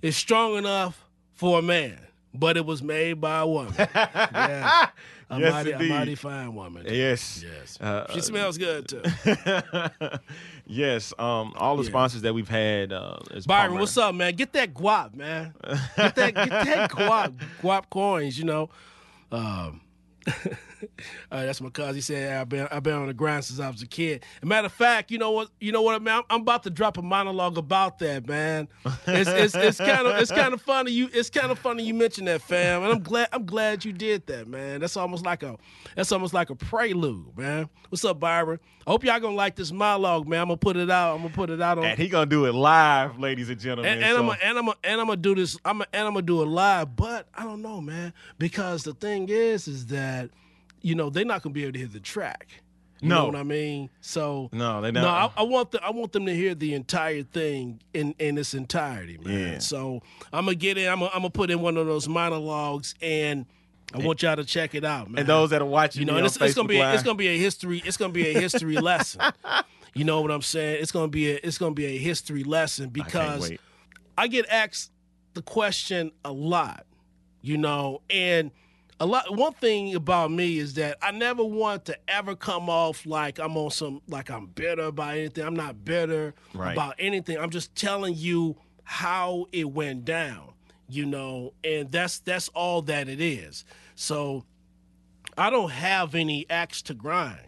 it's 0.00 0.16
strong 0.16 0.56
enough 0.56 1.04
for 1.32 1.58
a 1.58 1.62
man, 1.62 1.98
but 2.32 2.56
it 2.56 2.64
was 2.64 2.82
made 2.84 3.20
by 3.20 3.40
a 3.40 3.46
woman. 3.46 3.74
yeah, 3.78 4.90
a 5.28 5.40
Yes, 5.40 5.52
mighty, 5.52 5.72
a 5.72 5.78
mighty 5.88 6.14
fine 6.14 6.54
woman. 6.54 6.86
Yes. 6.88 7.42
Yes, 7.44 7.80
Uh, 7.80 8.06
she 8.12 8.20
smells 8.20 8.58
good 8.58 8.88
too. 8.88 9.02
yes. 10.66 11.12
Um, 11.18 11.52
all 11.56 11.76
the 11.76 11.82
Yeah. 11.82 11.88
sponsors 11.90 12.22
that 12.22 12.32
we've 12.34 12.48
had. 12.48 12.92
Uh, 12.92 13.18
Byron, 13.46 13.68
Palmer. 13.70 13.80
what's 13.80 13.96
up, 13.98 14.14
man? 14.14 14.34
Get 14.34 14.52
that 14.52 14.72
guap, 14.74 15.14
man. 15.14 15.54
Get 15.96 16.14
that, 16.14 16.34
get 16.34 16.48
that 16.50 16.90
guap, 16.90 17.34
guap 17.62 17.90
coins. 17.90 18.38
You 18.38 18.44
know. 18.44 18.70
Um, 19.32 19.80
uh, 21.30 21.44
that's 21.44 21.60
my 21.60 21.70
cousin. 21.70 21.94
He 21.94 22.00
said 22.00 22.36
I've 22.40 22.48
been 22.48 22.68
I've 22.70 22.82
been 22.82 22.94
on 22.94 23.06
the 23.06 23.14
grind 23.14 23.44
since 23.44 23.60
I 23.60 23.68
was 23.70 23.82
a 23.82 23.86
kid. 23.86 24.24
As 24.42 24.48
matter 24.48 24.66
of 24.66 24.72
fact, 24.72 25.10
you 25.10 25.18
know 25.18 25.30
what? 25.30 25.50
You 25.60 25.72
know 25.72 25.82
what, 25.82 26.00
man? 26.02 26.18
I'm, 26.18 26.22
I'm 26.30 26.40
about 26.42 26.62
to 26.64 26.70
drop 26.70 26.98
a 26.98 27.02
monologue 27.02 27.58
about 27.58 27.98
that, 28.00 28.26
man. 28.26 28.68
It's 29.06 29.30
it's 29.30 29.54
it's 29.54 29.78
kind 29.78 30.06
of 30.06 30.16
it's 30.20 30.30
kind 30.30 30.52
of 30.54 30.60
funny 30.60 30.92
you 30.92 31.08
it's 31.12 31.30
kind 31.30 31.50
of 31.50 31.58
funny 31.58 31.82
you 31.82 31.94
mentioned 31.94 32.28
that, 32.28 32.42
fam. 32.42 32.82
And 32.82 32.92
I'm 32.92 33.02
glad 33.02 33.28
I'm 33.32 33.44
glad 33.46 33.84
you 33.84 33.92
did 33.92 34.26
that, 34.26 34.48
man. 34.48 34.80
That's 34.80 34.96
almost 34.96 35.24
like 35.24 35.42
a 35.42 35.56
that's 35.94 36.12
almost 36.12 36.34
like 36.34 36.50
a 36.50 36.54
prelude, 36.54 37.36
man. 37.36 37.68
What's 37.88 38.04
up, 38.04 38.20
Byron? 38.20 38.58
I 38.86 38.90
hope 38.90 39.02
y'all 39.04 39.18
gonna 39.18 39.34
like 39.34 39.56
this 39.56 39.72
monologue, 39.72 40.28
man. 40.28 40.42
I'm 40.42 40.48
gonna 40.48 40.58
put 40.58 40.76
it 40.76 40.90
out. 40.90 41.14
I'm 41.16 41.22
gonna 41.22 41.34
put 41.34 41.50
it 41.50 41.60
out 41.60 41.78
on 41.78 41.84
And 41.84 41.98
he 41.98 42.08
gonna 42.08 42.26
do 42.26 42.44
it 42.46 42.52
live, 42.52 43.18
ladies 43.18 43.50
and 43.50 43.58
gentlemen. 43.58 43.92
and, 43.92 44.02
and 44.04 44.14
so- 44.14 44.20
I'm 44.20 44.26
gonna 44.26 44.38
and 44.42 44.58
I'm 44.58 44.64
gonna 44.66 44.76
and 44.84 45.00
I'm 45.00 45.06
gonna 45.08 45.16
do 45.16 45.34
this. 45.34 45.58
I'm 45.64 45.78
gonna, 45.78 45.88
and 45.92 46.06
I'm 46.06 46.12
gonna 46.14 46.26
do 46.26 46.42
it 46.42 46.46
live, 46.46 46.94
but 46.94 47.28
I 47.34 47.44
don't 47.44 47.62
know, 47.62 47.80
man, 47.80 48.12
because 48.38 48.84
the 48.84 48.94
thing 48.94 49.28
is, 49.28 49.66
is 49.66 49.86
that 49.86 50.30
you 50.82 50.94
know 50.94 51.10
they're 51.10 51.24
not 51.24 51.42
gonna 51.42 51.52
be 51.52 51.62
able 51.64 51.72
to 51.74 51.78
hear 51.78 51.88
the 51.88 52.00
track. 52.00 52.48
You 53.02 53.10
No. 53.10 53.16
know 53.16 53.26
what 53.26 53.36
I 53.36 53.42
mean? 53.42 53.90
So 54.00 54.48
No, 54.52 54.80
they 54.80 54.90
don't. 54.90 55.02
No, 55.02 55.08
I, 55.08 55.30
I 55.36 55.42
want 55.42 55.70
the, 55.70 55.84
I 55.84 55.90
want 55.90 56.12
them 56.12 56.24
to 56.26 56.34
hear 56.34 56.54
the 56.54 56.72
entire 56.74 57.22
thing 57.22 57.82
in 57.92 58.14
in 58.18 58.38
its 58.38 58.54
entirety, 58.54 59.18
man. 59.18 59.52
Yeah. 59.54 59.58
So 59.58 60.00
I'm 60.32 60.46
gonna 60.46 60.54
get 60.54 60.78
in. 60.78 60.88
I'm 60.90 61.00
gonna, 61.00 61.10
I'm 61.12 61.20
gonna 61.20 61.30
put 61.30 61.50
in 61.50 61.60
one 61.60 61.76
of 61.76 61.86
those 61.86 62.08
monologues, 62.08 62.94
and 63.02 63.44
I 63.94 63.98
want 63.98 64.22
y'all 64.22 64.36
to 64.36 64.44
check 64.44 64.74
it 64.74 64.84
out, 64.84 65.10
man. 65.10 65.20
and 65.20 65.28
those 65.28 65.50
that 65.50 65.60
are 65.62 65.66
watching, 65.66 66.00
you 66.00 66.06
know, 66.06 66.12
me 66.14 66.18
and 66.20 66.24
on 66.24 66.26
it's, 66.26 66.40
it's 66.40 66.54
gonna 66.54 66.68
be 66.68 66.78
a, 66.80 66.94
it's 66.94 67.02
gonna 67.02 67.16
be 67.16 67.28
a 67.28 67.38
history. 67.38 67.82
It's 67.84 67.96
gonna 67.98 68.12
be 68.12 68.28
a 68.28 68.40
history 68.40 68.76
lesson. 68.80 69.20
You 69.94 70.04
know 70.04 70.20
what 70.22 70.30
I'm 70.30 70.42
saying? 70.42 70.78
It's 70.80 70.90
gonna 70.92 71.08
be 71.08 71.32
a 71.32 71.40
it's 71.42 71.58
gonna 71.58 71.74
be 71.74 71.86
a 71.86 71.98
history 71.98 72.44
lesson 72.44 72.88
because 72.88 73.50
wait. 73.50 73.60
I 74.16 74.28
get 74.28 74.46
asked 74.50 74.90
the 75.34 75.42
question 75.42 76.12
a 76.24 76.32
lot, 76.32 76.86
you 77.42 77.58
know, 77.58 78.00
and 78.08 78.50
a 78.98 79.06
lot. 79.06 79.34
One 79.34 79.52
thing 79.52 79.94
about 79.94 80.30
me 80.30 80.58
is 80.58 80.74
that 80.74 80.96
I 81.02 81.10
never 81.10 81.44
want 81.44 81.84
to 81.86 81.98
ever 82.08 82.34
come 82.34 82.70
off 82.70 83.04
like 83.06 83.38
I'm 83.38 83.56
on 83.56 83.70
some 83.70 84.00
like 84.08 84.30
I'm 84.30 84.46
bitter 84.46 84.84
about 84.84 85.16
anything. 85.16 85.44
I'm 85.44 85.56
not 85.56 85.84
bitter 85.84 86.34
Right. 86.54 86.72
about 86.72 86.94
anything. 86.98 87.38
I'm 87.38 87.50
just 87.50 87.74
telling 87.74 88.14
you 88.14 88.56
how 88.84 89.46
it 89.52 89.70
went 89.70 90.04
down, 90.04 90.52
you 90.88 91.04
know, 91.06 91.52
and 91.64 91.90
that's 91.90 92.20
that's 92.20 92.48
all 92.48 92.82
that 92.82 93.08
it 93.08 93.20
is. 93.20 93.64
So 93.96 94.44
I 95.36 95.50
don't 95.50 95.70
have 95.70 96.14
any 96.14 96.46
axe 96.48 96.80
to 96.82 96.94
grind. 96.94 97.40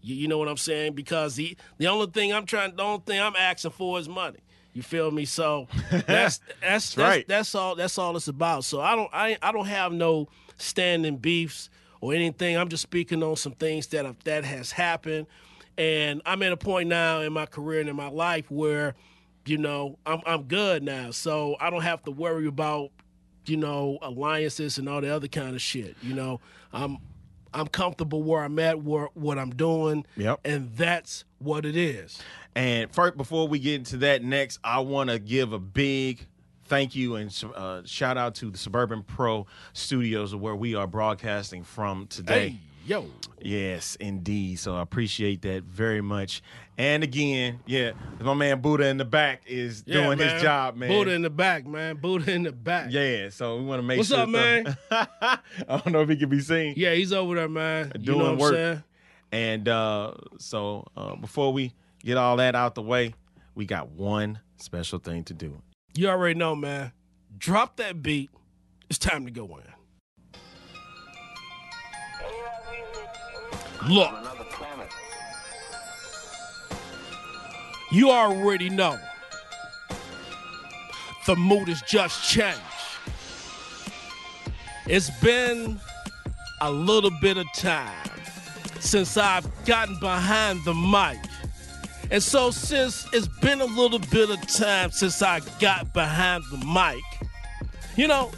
You, 0.00 0.14
you 0.14 0.28
know 0.28 0.38
what 0.38 0.48
I'm 0.48 0.56
saying? 0.56 0.94
Because 0.94 1.34
the 1.36 1.56
the 1.78 1.86
only 1.88 2.06
thing 2.06 2.32
I'm 2.32 2.46
trying, 2.46 2.76
the 2.76 2.82
only 2.82 3.02
thing 3.04 3.20
I'm 3.20 3.36
asking 3.36 3.72
for 3.72 3.98
is 3.98 4.08
money. 4.08 4.38
You 4.72 4.82
feel 4.82 5.10
me? 5.10 5.24
So 5.24 5.68
that's 5.90 6.38
that's 6.38 6.40
that's, 6.60 6.96
right. 6.96 7.28
that's 7.28 7.54
all 7.54 7.74
that's 7.74 7.98
all 7.98 8.16
it's 8.16 8.28
about. 8.28 8.64
So 8.64 8.80
I 8.80 8.96
don't 8.96 9.10
I 9.12 9.36
I 9.42 9.52
don't 9.52 9.66
have 9.66 9.92
no 9.92 10.28
standing 10.56 11.16
beefs 11.16 11.70
or 12.00 12.12
anything. 12.14 12.56
I'm 12.56 12.68
just 12.68 12.82
speaking 12.82 13.22
on 13.22 13.36
some 13.36 13.52
things 13.52 13.86
that 13.88 14.04
have, 14.04 14.16
that 14.24 14.44
has 14.44 14.72
happened, 14.72 15.26
and 15.78 16.22
I'm 16.26 16.42
at 16.42 16.52
a 16.52 16.56
point 16.56 16.88
now 16.88 17.20
in 17.20 17.32
my 17.32 17.46
career 17.46 17.80
and 17.80 17.88
in 17.88 17.96
my 17.96 18.08
life 18.08 18.50
where, 18.50 18.94
you 19.46 19.58
know, 19.58 19.98
I'm 20.06 20.20
I'm 20.26 20.42
good 20.44 20.82
now. 20.82 21.10
So 21.10 21.56
I 21.60 21.70
don't 21.70 21.82
have 21.82 22.02
to 22.04 22.10
worry 22.10 22.46
about 22.46 22.90
you 23.46 23.56
know 23.56 23.98
alliances 24.02 24.78
and 24.78 24.88
all 24.88 25.00
the 25.00 25.14
other 25.14 25.28
kind 25.28 25.54
of 25.54 25.60
shit. 25.62 25.96
You 26.02 26.14
know, 26.14 26.40
I'm 26.72 26.98
I'm 27.52 27.66
comfortable 27.68 28.22
where 28.22 28.42
I'm 28.42 28.58
at, 28.58 28.82
where 28.82 29.08
what 29.14 29.38
I'm 29.38 29.50
doing, 29.50 30.04
Yep. 30.16 30.40
and 30.44 30.74
that's 30.76 31.24
what 31.38 31.64
it 31.64 31.76
is. 31.76 32.20
And 32.56 32.92
first, 32.94 33.16
before 33.16 33.46
we 33.48 33.58
get 33.58 33.74
into 33.74 33.96
that 33.98 34.22
next, 34.22 34.58
I 34.64 34.78
want 34.80 35.10
to 35.10 35.18
give 35.18 35.52
a 35.52 35.58
big 35.58 36.26
thank 36.74 36.96
you 36.96 37.14
and 37.16 37.44
uh, 37.54 37.82
shout 37.84 38.18
out 38.18 38.34
to 38.36 38.50
the 38.50 38.58
Suburban 38.58 39.02
Pro 39.04 39.46
Studios 39.74 40.34
where 40.34 40.56
we 40.56 40.74
are 40.74 40.86
broadcasting 40.88 41.62
from 41.62 42.06
today. 42.08 42.48
Hey, 42.48 42.58
yo, 42.84 43.06
Yes, 43.40 43.96
indeed. 44.00 44.58
So 44.58 44.74
I 44.74 44.82
appreciate 44.82 45.42
that 45.42 45.62
very 45.64 46.00
much. 46.00 46.42
And 46.76 47.04
again, 47.04 47.60
yeah, 47.66 47.92
my 48.20 48.34
man 48.34 48.60
Buddha 48.60 48.88
in 48.88 48.96
the 48.96 49.04
back 49.04 49.42
is 49.46 49.84
Yeah, 49.86 50.02
doing 50.02 50.18
man. 50.18 50.28
his 50.34 50.42
job, 50.42 50.76
man. 50.76 50.88
Buddha 50.88 51.12
in 51.12 51.22
the 51.22 51.30
back, 51.30 51.64
man. 51.64 51.96
Buddha 51.96 52.32
in 52.32 52.42
the 52.42 52.52
back. 52.52 52.88
yeah, 52.90 53.28
so 53.28 53.58
we 53.58 53.64
want 53.64 53.78
to 53.78 53.82
make 53.84 53.98
What's 53.98 54.08
sure. 54.08 54.26
What's 54.26 54.28
up, 54.28 54.32
man? 54.32 54.76
I 55.68 55.76
don't 55.78 55.92
know 55.92 56.00
if 56.00 56.08
he 56.08 56.16
can 56.16 56.28
be 56.28 56.40
seen. 56.40 56.74
Yeah, 56.76 56.94
he's 56.94 57.12
over 57.12 57.36
there, 57.36 57.48
man. 57.48 57.92
You 57.94 58.00
Doing 58.06 58.18
know 58.18 58.30
what 58.32 58.52
work. 58.52 58.82
And 59.30 59.68
uh, 59.68 60.14
so 60.38 60.86
uh, 60.96 61.14
before 61.14 61.52
we 61.52 61.72
get 62.02 62.16
all 62.16 62.36
that 62.38 62.56
out 62.56 62.74
the 62.74 62.82
way, 62.82 63.14
we 63.54 63.66
got 63.66 63.90
one 63.90 64.40
special 64.56 64.98
thing 64.98 65.22
to 65.24 65.34
do. 65.34 65.60
You 65.96 66.08
already 66.08 66.36
know, 66.36 66.56
man. 66.56 66.90
Drop 67.38 67.76
that 67.76 68.02
beat. 68.02 68.30
It's 68.90 68.98
time 68.98 69.26
to 69.26 69.30
go 69.30 69.58
in. 69.58 69.62
Look, 73.88 74.10
you 77.92 78.10
already 78.10 78.70
know. 78.70 78.98
The 81.26 81.36
mood 81.36 81.68
has 81.68 81.80
just 81.82 82.28
changed. 82.28 82.60
It's 84.86 85.10
been 85.20 85.78
a 86.60 86.70
little 86.70 87.12
bit 87.20 87.36
of 87.36 87.46
time 87.54 88.10
since 88.80 89.16
I've 89.16 89.46
gotten 89.64 89.98
behind 90.00 90.64
the 90.64 90.74
mic. 90.74 91.23
And 92.10 92.22
so, 92.22 92.50
since 92.50 93.06
it's 93.12 93.26
been 93.26 93.60
a 93.60 93.64
little 93.64 93.98
bit 93.98 94.30
of 94.30 94.40
time 94.46 94.90
since 94.90 95.22
I 95.22 95.40
got 95.60 95.92
behind 95.92 96.44
the 96.50 96.58
mic, 96.58 97.02
you 97.96 98.06
know, 98.06 98.30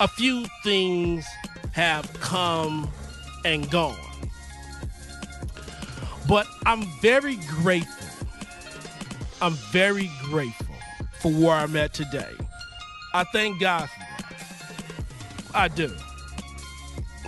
a 0.00 0.08
few 0.08 0.46
things 0.62 1.26
have 1.72 2.12
come 2.20 2.88
and 3.44 3.68
gone. 3.70 3.96
But 6.28 6.46
I'm 6.66 6.82
very 7.00 7.36
grateful. 7.36 8.26
I'm 9.40 9.54
very 9.72 10.10
grateful 10.24 10.66
for 11.20 11.32
where 11.32 11.52
I'm 11.52 11.74
at 11.76 11.94
today. 11.94 12.34
I 13.14 13.24
thank 13.24 13.60
God 13.60 13.88
for 13.88 13.98
that. 13.98 14.34
I 15.54 15.68
do. 15.68 15.94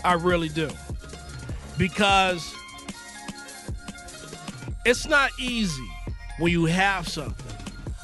I 0.05 0.15
really 0.15 0.49
do. 0.49 0.69
Because 1.79 2.55
it's 4.85 5.07
not 5.07 5.31
easy 5.39 5.89
when 6.39 6.53
you 6.53 6.65
have 6.65 7.07
something 7.07 7.57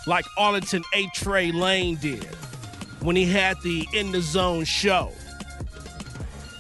like 0.07 0.25
Arlington 0.37 0.83
A. 0.95 1.09
Trey 1.15 1.51
Lane 1.51 1.97
did 1.97 2.25
when 3.01 3.17
he 3.17 3.25
had 3.25 3.61
the 3.63 3.87
In 3.93 4.13
the 4.13 4.21
Zone 4.21 4.65
show. 4.65 5.13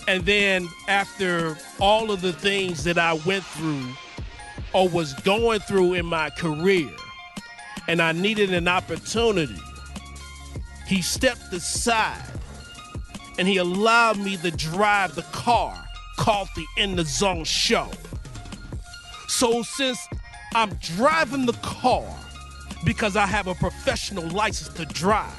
And 0.08 0.24
then 0.24 0.68
after 0.88 1.56
all 1.80 2.10
of 2.10 2.22
the 2.22 2.32
things 2.32 2.84
that 2.84 2.98
I 2.98 3.14
went 3.26 3.44
through 3.44 3.88
or 4.72 4.88
was 4.88 5.12
going 5.14 5.60
through 5.60 5.94
in 5.94 6.06
my 6.06 6.30
career, 6.30 6.90
and 7.88 8.00
I 8.00 8.12
needed 8.12 8.52
an 8.52 8.68
opportunity, 8.68 9.60
he 10.86 11.02
stepped 11.02 11.52
aside 11.52 12.22
and 13.38 13.46
he 13.46 13.58
allowed 13.58 14.18
me 14.18 14.36
to 14.38 14.50
drive 14.50 15.14
the 15.14 15.22
car 15.22 15.76
called 16.16 16.48
the 16.56 16.64
In 16.76 16.96
the 16.96 17.04
Zone 17.04 17.44
show. 17.44 17.90
So 19.36 19.62
since 19.62 20.08
I'm 20.54 20.70
driving 20.76 21.44
the 21.44 21.52
car 21.60 22.08
because 22.86 23.16
I 23.16 23.26
have 23.26 23.48
a 23.48 23.54
professional 23.54 24.26
license 24.30 24.74
to 24.78 24.86
drive, 24.86 25.30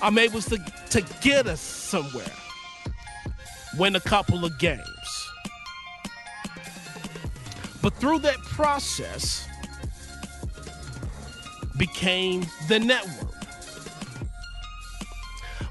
I'm 0.00 0.18
able 0.18 0.40
to, 0.42 0.64
to 0.90 1.00
get 1.20 1.48
us 1.48 1.60
somewhere, 1.60 2.30
win 3.76 3.96
a 3.96 4.00
couple 4.00 4.44
of 4.44 4.56
games. 4.60 5.30
But 7.82 7.92
through 7.94 8.20
that 8.20 8.38
process 8.38 9.48
became 11.76 12.46
the 12.68 12.78
network. 12.78 13.34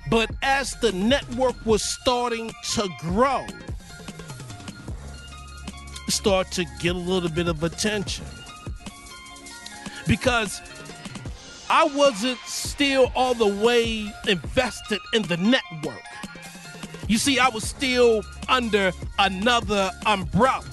But 0.10 0.32
as 0.42 0.74
the 0.82 0.92
network 0.92 1.56
was 1.66 1.82
starting 1.82 2.52
to 2.74 2.90
grow, 3.00 3.48
start 6.24 6.50
to 6.50 6.64
get 6.80 6.96
a 6.96 6.98
little 6.98 7.28
bit 7.28 7.50
of 7.50 7.64
attention. 7.64 8.24
Because 10.08 10.62
I 11.70 11.84
wasn't 11.84 12.40
still 12.46 13.12
all 13.14 13.34
the 13.34 13.48
way 13.48 14.10
invested 14.26 15.00
in 15.12 15.24
the 15.24 15.36
network. 15.36 16.02
You 17.10 17.18
see, 17.18 17.40
I 17.40 17.50
was 17.50 17.66
still 17.66 18.24
under 18.48 18.94
another 19.20 19.92
umbrella. 20.06 20.64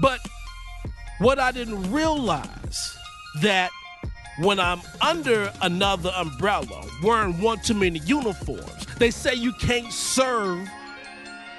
But 0.00 0.20
what 1.18 1.38
I 1.38 1.52
didn't 1.52 1.92
realize 1.92 2.96
that 3.42 3.70
when 4.38 4.58
I'm 4.58 4.80
under 5.02 5.52
another 5.60 6.12
umbrella, 6.16 6.86
wearing 7.04 7.38
one 7.42 7.60
too 7.60 7.74
many 7.74 7.98
uniforms, 7.98 8.86
they 8.96 9.10
say 9.10 9.34
you 9.34 9.52
can't 9.52 9.92
serve 9.92 10.66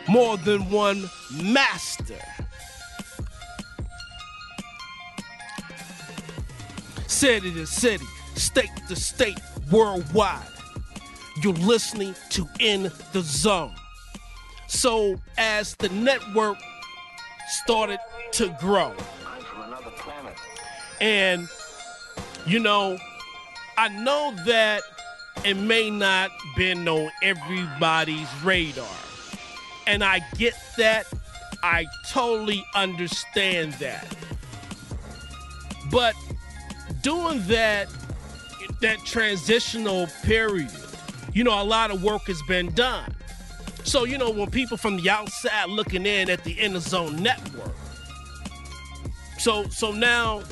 more 0.09 0.37
than 0.37 0.67
one 0.71 1.07
master. 1.31 2.17
City 7.05 7.53
to 7.53 7.67
city, 7.67 8.05
state 8.35 8.71
to 8.87 8.95
state, 8.95 9.39
worldwide. 9.71 10.41
You're 11.43 11.53
listening 11.53 12.15
to 12.31 12.49
In 12.59 12.91
the 13.13 13.21
Zone. 13.21 13.75
So, 14.67 15.19
as 15.37 15.75
the 15.75 15.89
network 15.89 16.57
started 17.63 17.99
to 18.33 18.55
grow, 18.59 18.93
and, 20.99 21.47
you 22.47 22.59
know, 22.59 22.97
I 23.77 23.89
know 23.89 24.33
that 24.47 24.81
it 25.45 25.55
may 25.55 25.91
not 25.91 26.31
been 26.57 26.87
on 26.87 27.11
everybody's 27.21 28.27
radar. 28.43 28.87
And 29.89 30.03
I 30.03 30.19
get 30.37 30.53
that. 30.77 31.07
I 31.63 31.87
totally 32.11 32.63
understand 32.75 33.73
that. 33.73 34.05
But 35.91 36.13
doing 37.01 37.41
that, 37.47 37.89
that 38.81 38.99
transitional 38.99 40.05
period, 40.21 40.71
you 41.33 41.43
know, 41.43 41.59
a 41.59 41.63
lot 41.63 41.89
of 41.89 42.03
work 42.03 42.27
has 42.27 42.39
been 42.47 42.71
done. 42.75 43.15
So, 43.83 44.03
you 44.03 44.19
know, 44.19 44.29
when 44.29 44.51
people 44.51 44.77
from 44.77 44.97
the 44.97 45.09
outside 45.09 45.69
looking 45.69 46.05
in 46.05 46.29
at 46.29 46.43
the 46.43 46.59
In 46.59 46.73
the 46.73 46.81
Zone 46.81 47.23
Network, 47.23 47.75
so 49.39 49.67
so 49.69 49.91
now, 49.91 50.43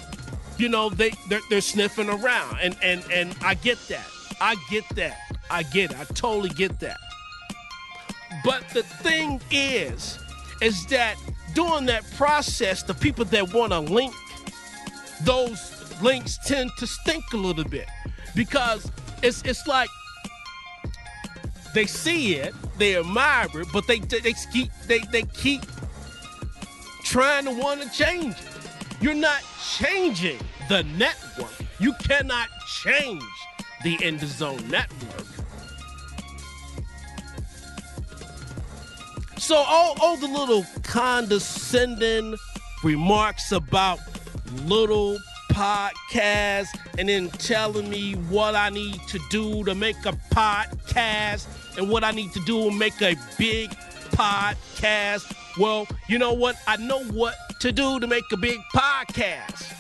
you 0.58 0.68
know, 0.68 0.90
they 0.90 1.12
they're, 1.30 1.42
they're 1.52 1.62
sniffing 1.62 2.10
around, 2.10 2.58
and 2.60 2.76
and 2.82 3.04
and 3.12 3.36
I 3.42 3.54
get 3.54 3.78
that, 3.90 4.08
I 4.42 4.56
get 4.72 4.84
that, 4.96 5.20
I 5.52 5.62
get 5.62 5.92
it, 5.92 6.00
I 6.00 6.06
totally 6.06 6.50
get 6.50 6.80
that. 6.80 6.98
But 8.44 8.68
the 8.70 8.84
thing 8.84 9.42
is, 9.52 10.20
is 10.62 10.86
that 10.88 11.16
during 11.54 11.86
that 11.86 12.10
process, 12.16 12.84
the 12.84 12.94
people 12.94 13.26
that 13.26 13.54
want 13.54 13.72
to 13.72 13.80
link, 13.80 14.14
those 15.24 15.74
links 16.02 16.38
tend 16.46 16.72
to 16.78 16.88
stink 16.88 17.24
a 17.34 17.38
little 17.38 17.64
bit 17.64 17.88
because 18.36 18.92
it's 19.24 19.42
it's 19.44 19.66
like 19.68 19.90
they 21.74 21.86
see 21.86 22.36
it, 22.36 22.54
they 22.78 22.98
admire 22.98 23.48
it, 23.56 23.68
but 23.74 23.88
they 23.88 24.00
they 24.00 24.34
keep 24.52 24.72
they 24.88 25.00
they 25.12 25.24
keep 25.24 25.62
trying 27.04 27.46
to 27.46 27.52
want 27.52 27.82
to 27.82 27.90
change 27.90 28.34
it. 28.34 29.02
You're 29.02 29.14
not 29.14 29.42
changing 29.78 30.40
the 30.70 30.84
network. 30.84 31.54
You 31.80 31.94
cannot 31.94 32.50
change 32.84 33.24
the 33.84 34.04
End 34.04 34.20
Zone 34.22 34.68
network. 34.70 35.37
So 39.48 39.56
all, 39.56 39.96
all 40.02 40.18
the 40.18 40.28
little 40.28 40.66
condescending 40.84 42.36
remarks 42.84 43.54
about 43.54 44.00
little 44.66 45.18
podcasts 45.54 46.78
and 46.98 47.08
then 47.08 47.30
telling 47.30 47.90
me 47.90 48.16
what 48.28 48.56
I 48.56 48.70
need 48.70 49.00
to 49.08 49.20
do 49.30 49.64
to 49.64 49.74
make 49.74 50.06
a 50.06 50.12
podcast 50.34 51.48
and 51.78 51.90
what 51.90 52.04
I 52.04 52.12
need 52.12 52.34
to 52.34 52.42
do 52.42 52.70
to 52.70 52.76
make 52.76 53.02
a 53.02 53.16
big 53.38 53.70
podcast. 54.12 55.34
Well, 55.58 55.88
you 56.10 56.20
know 56.20 56.34
what? 56.34 56.58
I 56.68 56.76
know 56.76 57.06
what 57.06 57.38
to 57.62 57.72
do 57.72 58.02
to 58.02 58.06
make 58.06 58.26
a 58.34 58.38
big 58.38 58.60
podcast. 58.76 59.74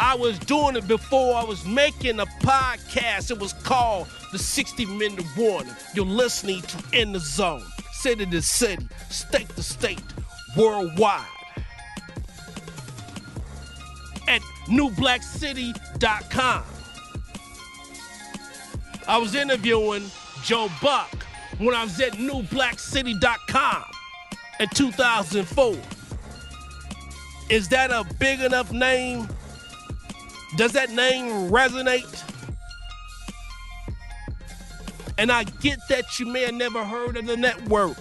I 0.00 0.14
was 0.14 0.38
doing 0.38 0.76
it 0.76 0.88
before 0.88 1.34
I 1.34 1.44
was 1.44 1.66
making 1.66 2.20
a 2.20 2.26
podcast. 2.40 3.30
It 3.30 3.38
was 3.38 3.52
called 3.52 4.08
the 4.32 4.38
60 4.38 4.86
Minute 4.86 5.26
Warning. 5.36 5.76
You're 5.92 6.06
listening 6.06 6.62
to 6.62 6.98
In 6.98 7.12
the 7.12 7.20
Zone, 7.20 7.66
city 8.00 8.24
to 8.24 8.40
city, 8.40 8.86
state 9.10 9.48
to 9.50 9.62
state, 9.62 10.02
worldwide. 10.56 11.26
At 14.26 14.40
newblackcity.com. 14.68 16.64
I 19.06 19.18
was 19.18 19.34
interviewing 19.34 20.10
Joe 20.42 20.70
Buck 20.80 21.12
when 21.58 21.74
I 21.74 21.84
was 21.84 22.00
at 22.00 22.12
newblackcity.com 22.12 23.84
in 24.60 24.68
2004. 24.68 25.76
Is 27.50 27.68
that 27.68 27.90
a 27.90 28.06
big 28.18 28.40
enough 28.40 28.72
name? 28.72 29.28
Does 30.56 30.72
that 30.72 30.90
name 30.90 31.50
resonate? 31.50 32.29
And 35.20 35.30
I 35.30 35.44
get 35.44 35.86
that 35.90 36.18
you 36.18 36.24
may 36.24 36.44
have 36.46 36.54
never 36.54 36.82
heard 36.82 37.18
of 37.18 37.26
the 37.26 37.36
network. 37.36 37.98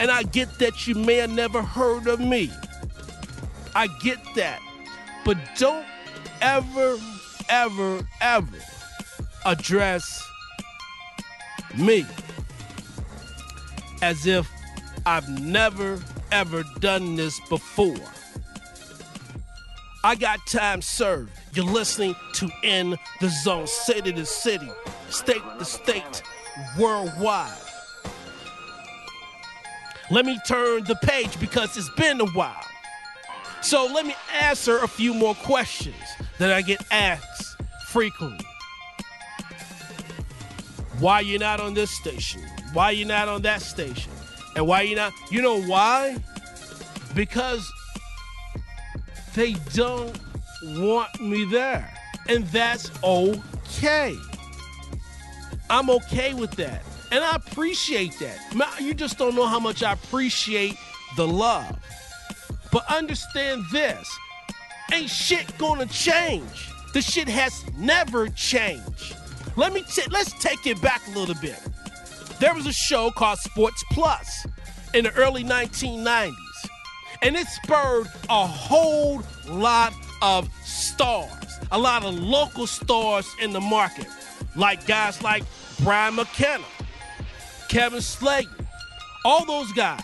And 0.00 0.10
I 0.10 0.24
get 0.24 0.58
that 0.58 0.88
you 0.88 0.96
may 0.96 1.14
have 1.18 1.30
never 1.30 1.62
heard 1.62 2.08
of 2.08 2.18
me. 2.18 2.50
I 3.76 3.86
get 4.02 4.18
that. 4.34 4.58
But 5.24 5.38
don't 5.56 5.86
ever, 6.40 6.98
ever, 7.48 8.00
ever 8.20 8.58
address 9.46 10.28
me 11.76 12.04
as 14.02 14.26
if 14.26 14.50
I've 15.06 15.28
never, 15.40 16.02
ever 16.32 16.64
done 16.80 17.14
this 17.14 17.38
before. 17.48 17.94
I 20.02 20.16
got 20.16 20.40
time 20.48 20.82
served. 20.82 21.30
You're 21.52 21.66
listening 21.66 22.16
to 22.34 22.50
In 22.64 22.96
the 23.20 23.28
Zone, 23.28 23.68
city 23.68 24.12
to 24.12 24.26
city, 24.26 24.70
state 25.08 25.42
to 25.60 25.64
state, 25.64 26.22
worldwide. 26.78 27.52
Let 30.10 30.24
me 30.24 30.38
turn 30.46 30.84
the 30.84 30.96
page 30.96 31.38
because 31.38 31.76
it's 31.76 31.90
been 31.90 32.20
a 32.20 32.26
while. 32.26 32.64
So 33.60 33.86
let 33.86 34.06
me 34.06 34.14
answer 34.40 34.78
a 34.78 34.88
few 34.88 35.12
more 35.12 35.34
questions 35.34 35.96
that 36.38 36.52
I 36.52 36.62
get 36.62 36.80
asked 36.90 37.60
frequently. 37.88 38.46
Why 40.98 41.20
you 41.20 41.38
not 41.38 41.60
on 41.60 41.74
this 41.74 41.90
station? 41.90 42.42
Why 42.72 42.90
you 42.90 43.04
not 43.04 43.28
on 43.28 43.42
that 43.42 43.60
station? 43.60 44.12
And 44.56 44.66
why 44.66 44.82
you 44.82 44.96
not? 44.96 45.12
You 45.30 45.42
know 45.42 45.60
why? 45.62 46.16
Because 47.14 47.70
they 49.34 49.52
don't 49.74 50.18
want 50.64 51.20
me 51.20 51.44
there. 51.44 51.92
And 52.28 52.46
that's 52.48 52.90
okay. 53.02 54.16
I'm 55.70 55.90
okay 55.90 56.34
with 56.34 56.52
that. 56.52 56.82
And 57.10 57.24
I 57.24 57.36
appreciate 57.36 58.18
that. 58.20 58.80
You 58.80 58.94
just 58.94 59.18
don't 59.18 59.34
know 59.34 59.46
how 59.46 59.58
much 59.58 59.82
I 59.82 59.92
appreciate 59.92 60.76
the 61.16 61.26
love. 61.26 61.78
But 62.70 62.84
understand 62.90 63.64
this 63.72 64.08
ain't 64.92 65.10
shit 65.10 65.56
gonna 65.58 65.86
change. 65.86 66.70
The 66.92 67.02
shit 67.02 67.28
has 67.28 67.64
never 67.76 68.28
changed. 68.28 69.16
Let 69.56 69.72
me 69.72 69.82
t- 69.82 70.02
let's 70.10 70.32
take 70.42 70.66
it 70.66 70.80
back 70.80 71.02
a 71.08 71.18
little 71.18 71.34
bit. 71.36 71.60
There 72.40 72.54
was 72.54 72.66
a 72.66 72.72
show 72.72 73.10
called 73.10 73.38
Sports 73.38 73.82
Plus 73.90 74.46
in 74.94 75.04
the 75.04 75.12
early 75.14 75.44
1990s, 75.44 76.34
and 77.22 77.36
it 77.36 77.46
spurred 77.48 78.06
a 78.30 78.46
whole 78.46 79.22
lot 79.48 79.92
of 80.22 80.48
stars, 80.64 81.58
a 81.72 81.78
lot 81.78 82.04
of 82.04 82.14
local 82.14 82.66
stars 82.66 83.28
in 83.40 83.52
the 83.52 83.60
market, 83.60 84.06
like 84.58 84.86
guys 84.86 85.22
like 85.22 85.44
Brian 85.82 86.16
McKenna, 86.16 86.64
Kevin 87.68 88.00
Slaten, 88.00 88.66
all 89.24 89.46
those 89.46 89.72
guys 89.72 90.02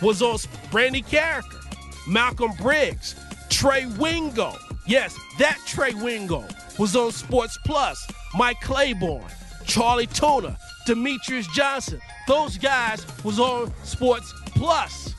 was 0.00 0.20
on 0.22 0.38
Brandy 0.70 1.02
Karraker, 1.02 1.64
Malcolm 2.06 2.52
Briggs, 2.60 3.16
Trey 3.48 3.86
Wingo. 3.98 4.54
Yes, 4.86 5.16
that 5.38 5.58
Trey 5.66 5.94
Wingo 5.94 6.44
was 6.78 6.94
on 6.94 7.12
Sports 7.12 7.58
Plus. 7.64 8.06
Mike 8.34 8.60
Claiborne, 8.60 9.24
Charlie 9.64 10.06
Tuna, 10.06 10.56
Demetrius 10.86 11.46
Johnson. 11.48 12.00
Those 12.26 12.58
guys 12.58 13.06
was 13.24 13.38
on 13.38 13.72
Sports 13.84 14.32
Plus. 14.46 15.14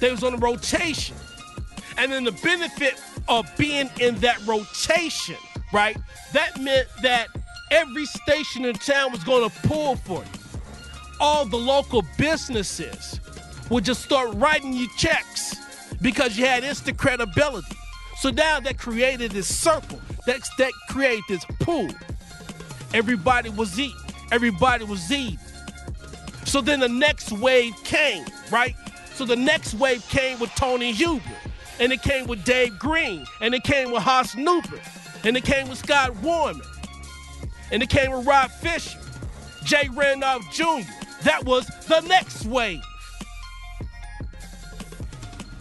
They 0.00 0.10
was 0.10 0.22
on 0.22 0.32
the 0.32 0.38
rotation. 0.38 1.16
And 1.96 2.10
then 2.12 2.24
the 2.24 2.32
benefit 2.32 3.00
of 3.28 3.50
being 3.56 3.88
in 4.00 4.16
that 4.16 4.44
rotation, 4.46 5.36
right? 5.72 5.96
That 6.32 6.60
meant 6.60 6.88
that 7.02 7.28
every 7.70 8.06
station 8.06 8.64
in 8.64 8.74
town 8.74 9.12
was 9.12 9.24
going 9.24 9.48
to 9.48 9.68
pull 9.68 9.96
for 9.96 10.20
you. 10.20 10.30
All 11.20 11.44
the 11.44 11.56
local 11.56 12.02
businesses 12.18 13.20
would 13.70 13.84
just 13.84 14.02
start 14.02 14.34
writing 14.34 14.72
you 14.72 14.88
checks 14.96 15.56
because 16.02 16.36
you 16.36 16.46
had 16.46 16.64
instant 16.64 16.98
credibility. 16.98 17.76
So 18.18 18.30
now 18.30 18.60
that 18.60 18.78
created 18.78 19.32
this 19.32 19.54
circle, 19.54 20.00
that, 20.26 20.40
that 20.58 20.72
created 20.88 21.24
this 21.28 21.44
pool. 21.60 21.88
Everybody 22.92 23.50
was 23.50 23.78
eating, 23.78 23.96
everybody 24.30 24.84
was 24.84 25.10
eating. 25.10 25.38
So 26.44 26.60
then 26.60 26.80
the 26.80 26.88
next 26.88 27.32
wave 27.32 27.74
came, 27.84 28.24
right? 28.50 28.76
So 29.14 29.24
the 29.24 29.36
next 29.36 29.74
wave 29.74 30.06
came 30.08 30.38
with 30.38 30.50
Tony 30.54 30.92
Hubert, 30.92 31.22
and 31.80 31.92
it 31.92 32.02
came 32.02 32.26
with 32.26 32.44
Dave 32.44 32.78
Green, 32.78 33.26
and 33.40 33.54
it 33.54 33.64
came 33.64 33.90
with 33.90 34.02
Haas 34.02 34.36
Newport, 34.36 34.80
and 35.24 35.36
it 35.36 35.44
came 35.44 35.68
with 35.68 35.78
Scott 35.78 36.14
Warman, 36.16 36.62
and 37.74 37.82
it 37.82 37.88
came 37.88 38.12
with 38.12 38.24
Rob 38.24 38.52
Fisher, 38.52 39.00
Jay 39.64 39.88
Randolph 39.92 40.48
Jr. 40.52 40.88
That 41.24 41.44
was 41.44 41.66
the 41.88 42.02
next 42.02 42.46
wave. 42.46 42.80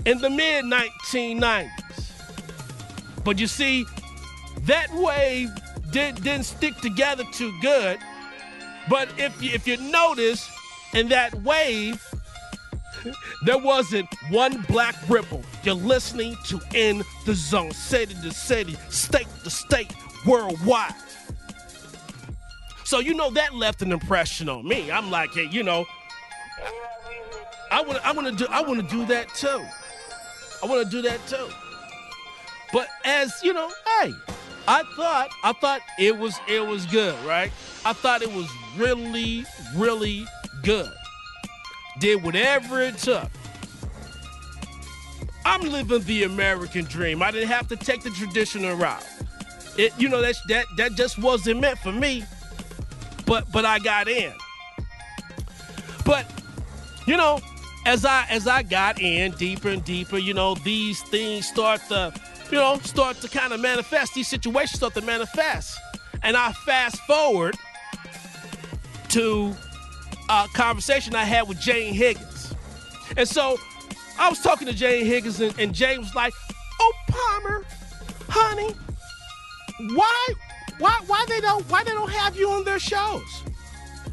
In 0.05 0.19
the 0.19 0.29
mid 0.29 0.63
1990s. 0.65 1.71
But 3.23 3.39
you 3.39 3.47
see, 3.47 3.87
that 4.61 4.93
wave 4.93 5.49
did, 5.89 6.21
didn't 6.23 6.43
stick 6.43 6.77
together 6.81 7.23
too 7.33 7.51
good. 7.63 7.97
But 8.91 9.09
if 9.17 9.41
you, 9.41 9.49
if 9.51 9.67
you 9.67 9.77
notice, 9.77 10.47
in 10.93 11.09
that 11.09 11.33
wave, 11.41 11.99
there 13.43 13.57
wasn't 13.57 14.07
one 14.29 14.61
black 14.69 14.95
ripple. 15.09 15.43
You're 15.63 15.73
listening 15.73 16.37
to 16.45 16.61
In 16.75 17.01
the 17.25 17.33
Zone, 17.33 17.71
city 17.71 18.13
to 18.21 18.31
city, 18.31 18.77
state 18.89 19.27
to 19.43 19.49
state, 19.49 19.91
worldwide. 20.27 20.93
So 22.85 22.99
you 22.99 23.13
know 23.13 23.31
that 23.31 23.55
left 23.55 23.81
an 23.81 23.91
impression 23.91 24.49
on 24.49 24.67
me. 24.67 24.91
I'm 24.91 25.09
like, 25.09 25.33
hey, 25.33 25.47
you 25.51 25.63
know, 25.63 25.85
I 27.71 27.81
want 27.81 28.05
I 28.05 28.11
want 28.11 28.27
to 28.27 28.35
do 28.35 28.45
I 28.51 28.61
want 28.61 28.81
to 28.81 28.95
do 28.95 29.05
that 29.07 29.33
too. 29.33 29.63
I 30.61 30.67
want 30.67 30.83
to 30.83 30.89
do 30.89 31.01
that 31.03 31.25
too. 31.27 31.47
But 32.71 32.87
as 33.05 33.33
you 33.43 33.53
know, 33.53 33.69
hey, 34.01 34.13
I 34.67 34.83
thought 34.95 35.29
I 35.43 35.53
thought 35.53 35.81
it 35.99 36.17
was 36.17 36.39
it 36.47 36.65
was 36.65 36.85
good, 36.85 37.15
right? 37.25 37.51
I 37.85 37.93
thought 37.93 38.21
it 38.21 38.33
was 38.33 38.49
really 38.77 39.45
really 39.75 40.25
good. 40.63 40.91
did 41.99 42.23
whatever 42.23 42.81
it 42.81 42.97
took. 42.97 43.29
I'm 45.45 45.61
living 45.61 46.01
the 46.03 46.23
American 46.23 46.85
dream. 46.85 47.21
I 47.21 47.31
didn't 47.31 47.49
have 47.49 47.67
to 47.69 47.75
take 47.75 48.01
the 48.01 48.09
traditional 48.11 48.75
route. 48.75 49.05
It, 49.77 49.93
you 49.97 50.09
know, 50.09 50.21
that 50.21 50.35
that 50.47 50.65
that 50.77 50.93
just 50.93 51.17
wasn't 51.17 51.59
meant 51.59 51.79
for 51.79 51.91
me. 51.91 52.23
But 53.25 53.51
but 53.51 53.65
I 53.65 53.79
got 53.79 54.07
in. 54.07 54.33
But 56.05 56.25
you 57.05 57.17
know, 57.17 57.39
as 57.85 58.05
I 58.05 58.25
as 58.29 58.47
I 58.47 58.63
got 58.63 58.99
in 59.01 59.31
deeper 59.33 59.69
and 59.69 59.83
deeper, 59.83 60.17
you 60.17 60.33
know, 60.33 60.55
these 60.55 61.01
things 61.03 61.47
start 61.47 61.81
to, 61.89 62.13
you 62.51 62.57
know, 62.57 62.77
start 62.83 63.17
to 63.17 63.29
kind 63.29 63.53
of 63.53 63.59
manifest. 63.59 64.13
These 64.13 64.27
situations 64.27 64.77
start 64.79 64.93
to 64.95 65.01
manifest, 65.01 65.77
and 66.21 66.35
I 66.37 66.51
fast 66.51 66.97
forward 67.01 67.55
to 69.09 69.53
a 70.29 70.47
conversation 70.53 71.15
I 71.15 71.23
had 71.23 71.47
with 71.47 71.59
Jane 71.59 71.93
Higgins, 71.93 72.53
and 73.17 73.27
so 73.27 73.57
I 74.19 74.29
was 74.29 74.41
talking 74.41 74.67
to 74.67 74.73
Jane 74.73 75.05
Higgins, 75.05 75.39
and, 75.39 75.57
and 75.59 75.73
Jane 75.73 75.99
was 75.99 76.15
like, 76.15 76.33
"Oh, 76.79 76.93
Palmer, 77.09 77.65
honey, 78.29 78.73
why, 79.93 80.27
why, 80.83 80.99
why 81.07 81.25
they 81.29 81.39
don't, 81.39 81.63
why 81.71 81.83
they 81.83 81.91
don't 81.91 82.11
have 82.11 82.35
you 82.35 82.49
on 82.51 82.63
their 82.63 82.79
shows?" 82.79 83.43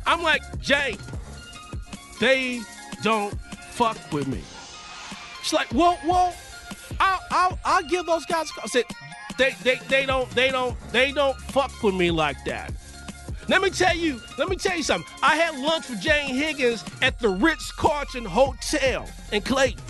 I'm 0.07 0.23
like, 0.23 0.43
Jay, 0.61 0.97
they 2.21 2.61
don't 3.03 3.33
fuck 3.73 3.99
with 4.13 4.27
me. 4.29 4.41
She's 5.43 5.53
like, 5.53 5.73
well, 5.73 5.99
well, 6.07 6.35
I'll, 6.99 7.21
I'll, 7.31 7.59
I'll 7.65 7.83
give 7.83 8.07
those 8.07 8.27
guys. 8.27 8.51
I 8.63 8.67
said, 8.67 8.85
they, 9.39 9.55
they, 9.63 9.77
they 9.89 10.07
don't, 10.07 10.29
they 10.31 10.51
don't, 10.51 10.77
they 10.93 11.13
don't 11.13 11.37
fuck 11.37 11.83
with 11.83 11.95
me 11.95 12.11
like 12.11 12.43
that. 12.45 12.73
Let 13.49 13.63
me 13.63 13.71
tell 13.71 13.97
you, 13.97 14.21
let 14.39 14.49
me 14.49 14.57
tell 14.57 14.77
you 14.77 14.83
something. 14.83 15.11
I 15.23 15.37
had 15.37 15.59
lunch 15.59 15.89
with 15.89 16.01
Jane 16.01 16.35
Higgins 16.35 16.85
at 17.03 17.19
the 17.19 17.29
Ritz 17.29 17.73
Carlton 17.73 18.25
Hotel 18.25 19.09
in 19.33 19.43
Clayton, 19.43 19.83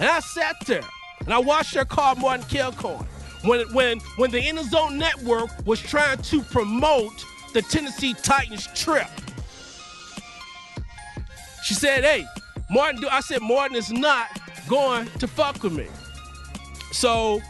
and 0.00 0.08
I 0.08 0.20
sat 0.20 0.56
there 0.66 0.84
and 1.20 1.32
I 1.32 1.38
watched 1.38 1.74
her 1.74 1.84
call 1.84 2.16
Martin 2.16 2.46
Kilcoyne 2.46 3.06
when, 3.46 3.72
when, 3.72 4.00
when 4.16 4.30
the 4.30 4.46
In 4.46 4.56
the 4.56 4.64
Zone 4.64 4.98
Network 4.98 5.50
was 5.66 5.80
trying 5.80 6.18
to 6.18 6.42
promote 6.42 7.24
the 7.52 7.62
Tennessee 7.62 8.14
Titans 8.14 8.66
trip. 8.74 9.08
She 11.62 11.74
said, 11.74 12.04
"Hey, 12.04 12.26
Martin." 12.70 13.04
I 13.10 13.20
said 13.20 13.42
Martin 13.42 13.76
is 13.76 13.90
not 13.90 14.28
going 14.68 15.06
to 15.18 15.26
fuck 15.26 15.62
with 15.62 15.72
me. 15.72 15.88
So, 16.92 17.40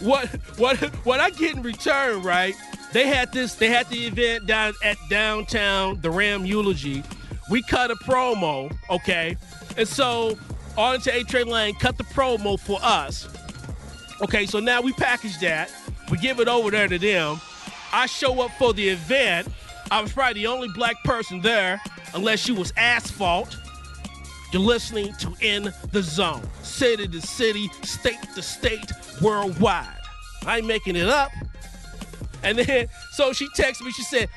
what 0.00 0.28
what 0.58 0.76
what 1.04 1.20
I 1.20 1.30
get 1.30 1.56
in 1.56 1.62
return, 1.62 2.22
right? 2.22 2.54
They 2.92 3.06
had 3.08 3.32
this. 3.32 3.54
They 3.54 3.68
had 3.68 3.88
the 3.88 4.06
event 4.06 4.46
down 4.46 4.74
at 4.84 4.96
downtown, 5.10 6.00
the 6.00 6.10
Ram 6.10 6.46
eulogy. 6.46 7.02
We 7.50 7.62
cut 7.62 7.90
a 7.90 7.96
promo, 7.96 8.76
okay, 8.90 9.36
and 9.76 9.88
so 9.88 10.38
on 10.76 11.00
to 11.00 11.14
A 11.14 11.22
Train 11.24 11.48
Lane 11.48 11.74
cut 11.74 11.96
the 11.96 12.04
promo 12.04 12.58
for 12.58 12.78
us. 12.82 13.28
Okay, 14.22 14.46
so 14.46 14.60
now 14.60 14.80
we 14.80 14.92
package 14.94 15.38
that. 15.40 15.70
We 16.10 16.18
give 16.18 16.40
it 16.40 16.48
over 16.48 16.70
there 16.70 16.88
to 16.88 16.98
them. 16.98 17.40
I 17.92 18.06
show 18.06 18.40
up 18.40 18.50
for 18.52 18.72
the 18.72 18.88
event. 18.88 19.48
I 19.90 20.00
was 20.00 20.12
probably 20.12 20.42
the 20.42 20.46
only 20.46 20.68
black 20.68 21.02
person 21.04 21.40
there, 21.40 21.80
unless 22.14 22.48
you 22.48 22.54
was 22.54 22.72
asphalt. 22.76 23.56
You're 24.52 24.62
listening 24.62 25.12
to 25.14 25.34
In 25.40 25.72
the 25.92 26.02
Zone, 26.02 26.42
city 26.62 27.06
to 27.08 27.20
city, 27.20 27.68
state 27.82 28.18
to 28.34 28.42
state, 28.42 28.90
worldwide. 29.20 29.86
I 30.46 30.58
ain't 30.58 30.66
making 30.66 30.96
it 30.96 31.08
up. 31.08 31.30
And 32.42 32.58
then, 32.58 32.88
so 33.12 33.32
she 33.32 33.48
texted 33.50 33.82
me. 33.82 33.90
She 33.92 34.02
said, 34.02 34.28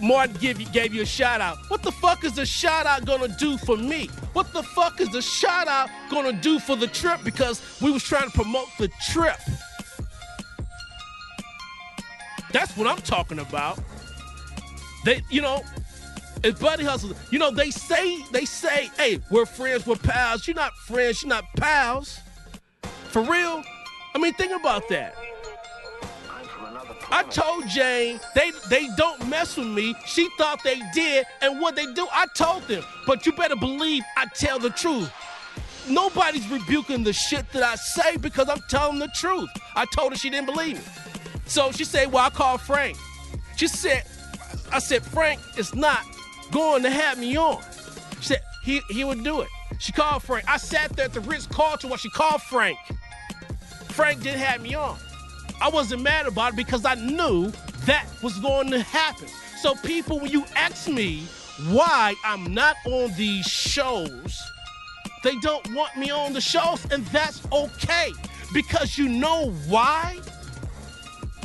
"Martin 0.00 0.36
give 0.40 0.60
you, 0.60 0.66
gave 0.68 0.94
you 0.94 1.02
a 1.02 1.06
shout 1.06 1.40
out. 1.40 1.58
What 1.68 1.82
the 1.82 1.92
fuck 1.92 2.24
is 2.24 2.38
a 2.38 2.46
shout 2.46 2.86
out 2.86 3.04
gonna 3.04 3.28
do 3.28 3.58
for 3.58 3.76
me? 3.76 4.06
What 4.32 4.52
the 4.52 4.62
fuck 4.62 5.00
is 5.00 5.14
a 5.14 5.22
shout 5.22 5.68
out 5.68 5.88
gonna 6.10 6.32
do 6.32 6.58
for 6.58 6.76
the 6.76 6.86
trip? 6.86 7.20
Because 7.24 7.60
we 7.80 7.90
was 7.90 8.02
trying 8.02 8.30
to 8.30 8.36
promote 8.36 8.68
the 8.78 8.88
trip. 9.10 9.38
That's 12.52 12.76
what 12.76 12.86
I'm 12.86 13.00
talking 13.02 13.38
about. 13.38 13.78
They, 15.04 15.22
you 15.30 15.40
know, 15.40 15.62
it's 16.42 16.60
buddy 16.60 16.84
hustle. 16.84 17.12
You 17.30 17.38
know, 17.38 17.50
they 17.50 17.70
say, 17.70 18.22
they 18.32 18.44
say, 18.44 18.90
hey, 18.96 19.20
we're 19.30 19.46
friends, 19.46 19.86
we're 19.86 19.96
pals. 19.96 20.46
You're 20.46 20.56
not 20.56 20.72
friends, 20.74 21.22
you're 21.22 21.28
not 21.28 21.44
pals. 21.56 22.18
For 23.08 23.22
real? 23.22 23.62
I 24.14 24.18
mean, 24.18 24.34
think 24.34 24.52
about 24.52 24.88
that. 24.88 25.14
I 27.12 27.24
told 27.24 27.68
Jane 27.68 28.20
they 28.34 28.52
they 28.68 28.88
don't 28.96 29.28
mess 29.28 29.56
with 29.56 29.66
me. 29.66 29.94
She 30.06 30.28
thought 30.38 30.62
they 30.62 30.80
did, 30.94 31.26
and 31.42 31.60
what 31.60 31.76
they 31.76 31.92
do, 31.92 32.06
I 32.12 32.26
told 32.34 32.62
them. 32.64 32.84
But 33.06 33.26
you 33.26 33.32
better 33.32 33.56
believe 33.56 34.02
I 34.16 34.26
tell 34.26 34.58
the 34.58 34.70
truth. 34.70 35.10
Nobody's 35.88 36.48
rebuking 36.48 37.02
the 37.02 37.12
shit 37.12 37.50
that 37.52 37.62
I 37.62 37.74
say 37.74 38.16
because 38.16 38.48
I'm 38.48 38.62
telling 38.68 38.98
the 38.98 39.08
truth. 39.08 39.50
I 39.74 39.86
told 39.94 40.12
her 40.12 40.18
she 40.18 40.30
didn't 40.30 40.46
believe 40.46 40.76
me. 40.76 40.84
So 41.46 41.72
she 41.72 41.84
said, 41.84 42.12
Well, 42.12 42.24
I 42.24 42.30
called 42.30 42.60
Frank. 42.60 42.96
She 43.56 43.66
said, 43.66 44.04
I 44.72 44.78
said, 44.78 45.02
Frank 45.04 45.40
is 45.58 45.74
not 45.74 46.04
going 46.52 46.82
to 46.84 46.90
have 46.90 47.18
me 47.18 47.36
on. 47.36 47.62
She 48.20 48.28
said, 48.28 48.40
he, 48.62 48.80
he 48.88 49.04
would 49.04 49.24
do 49.24 49.40
it. 49.40 49.48
She 49.78 49.92
called 49.92 50.22
Frank. 50.22 50.44
I 50.48 50.58
sat 50.58 50.94
there 50.96 51.06
at 51.06 51.12
the 51.12 51.20
Ritz 51.20 51.46
Carlton 51.46 51.90
while 51.90 51.98
she 51.98 52.10
called 52.10 52.42
Frank. 52.42 52.78
Frank 53.88 54.22
didn't 54.22 54.40
have 54.40 54.62
me 54.62 54.74
on. 54.74 54.98
I 55.60 55.68
wasn't 55.68 56.02
mad 56.02 56.26
about 56.26 56.54
it 56.54 56.56
because 56.56 56.84
I 56.84 56.94
knew 56.94 57.52
that 57.86 58.06
was 58.22 58.38
going 58.38 58.70
to 58.70 58.80
happen. 58.80 59.28
So, 59.60 59.74
people, 59.74 60.18
when 60.20 60.30
you 60.30 60.44
ask 60.56 60.88
me 60.88 61.24
why 61.68 62.14
I'm 62.24 62.54
not 62.54 62.76
on 62.86 63.12
these 63.16 63.46
shows, 63.46 64.42
they 65.22 65.36
don't 65.36 65.74
want 65.74 65.96
me 65.96 66.10
on 66.10 66.32
the 66.32 66.40
shows, 66.40 66.84
and 66.90 67.04
that's 67.06 67.42
okay 67.52 68.12
because 68.54 68.96
you 68.96 69.08
know 69.08 69.50
why? 69.68 70.18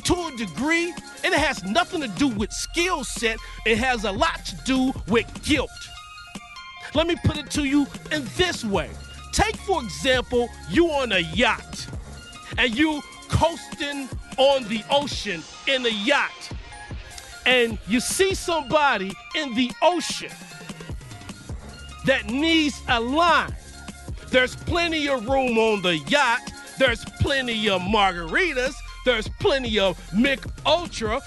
To 0.06 0.14
a 0.14 0.38
degree, 0.38 0.94
and 1.24 1.34
it 1.34 1.40
has 1.40 1.64
nothing 1.64 2.02
to 2.02 2.08
do 2.08 2.28
with 2.28 2.52
skill 2.54 3.04
set, 3.04 3.38
it 3.66 3.78
has 3.80 4.06
a 4.06 4.12
lot 4.12 4.46
to 4.46 4.56
do 4.64 4.94
with 5.08 5.28
guilt. 5.44 5.70
Let 6.94 7.08
me 7.08 7.16
put 7.26 7.38
it 7.38 7.50
to 7.52 7.66
you 7.66 7.86
in 8.12 8.26
this 8.38 8.64
way. 8.64 8.90
Take, 9.34 9.58
for 9.58 9.84
example, 9.84 10.48
you 10.70 10.90
on 10.92 11.12
a 11.12 11.20
yacht 11.20 11.88
and 12.58 12.74
you 12.74 13.02
coasting 13.30 14.10
on 14.38 14.64
the 14.66 14.84
ocean 14.90 15.42
in 15.68 15.86
a 15.86 15.90
yacht 15.90 16.52
and 17.46 17.78
you 17.88 18.00
see 18.00 18.34
somebody 18.34 19.12
in 19.36 19.54
the 19.54 19.72
ocean 19.82 20.32
that 22.06 22.26
needs 22.26 22.82
a 22.90 23.00
line. 23.00 23.56
There's 24.30 24.56
plenty 24.56 25.08
of 25.08 25.28
room 25.28 25.58
on 25.58 25.82
the 25.82 25.98
yacht. 25.98 26.52
There's 26.78 27.06
plenty 27.22 27.70
of 27.70 27.82
margaritas. 27.82 28.74
There's 29.06 29.30
plenty 29.40 29.80
of 29.80 29.98
Mich 30.14 30.42
Ultra 30.66 31.22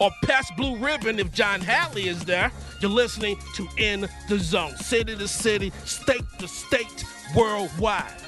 or 0.00 0.10
Pabst 0.24 0.54
Blue 0.56 0.76
Ribbon 0.76 1.18
if 1.18 1.32
John 1.32 1.60
Hadley 1.60 2.08
is 2.08 2.24
there. 2.24 2.50
You're 2.80 2.90
listening 2.90 3.36
to 3.54 3.68
In 3.78 4.08
the 4.28 4.38
Zone, 4.38 4.76
city 4.76 5.16
to 5.16 5.28
city, 5.28 5.72
state 5.84 6.24
to 6.40 6.48
state, 6.48 7.04
worldwide. 7.36 8.21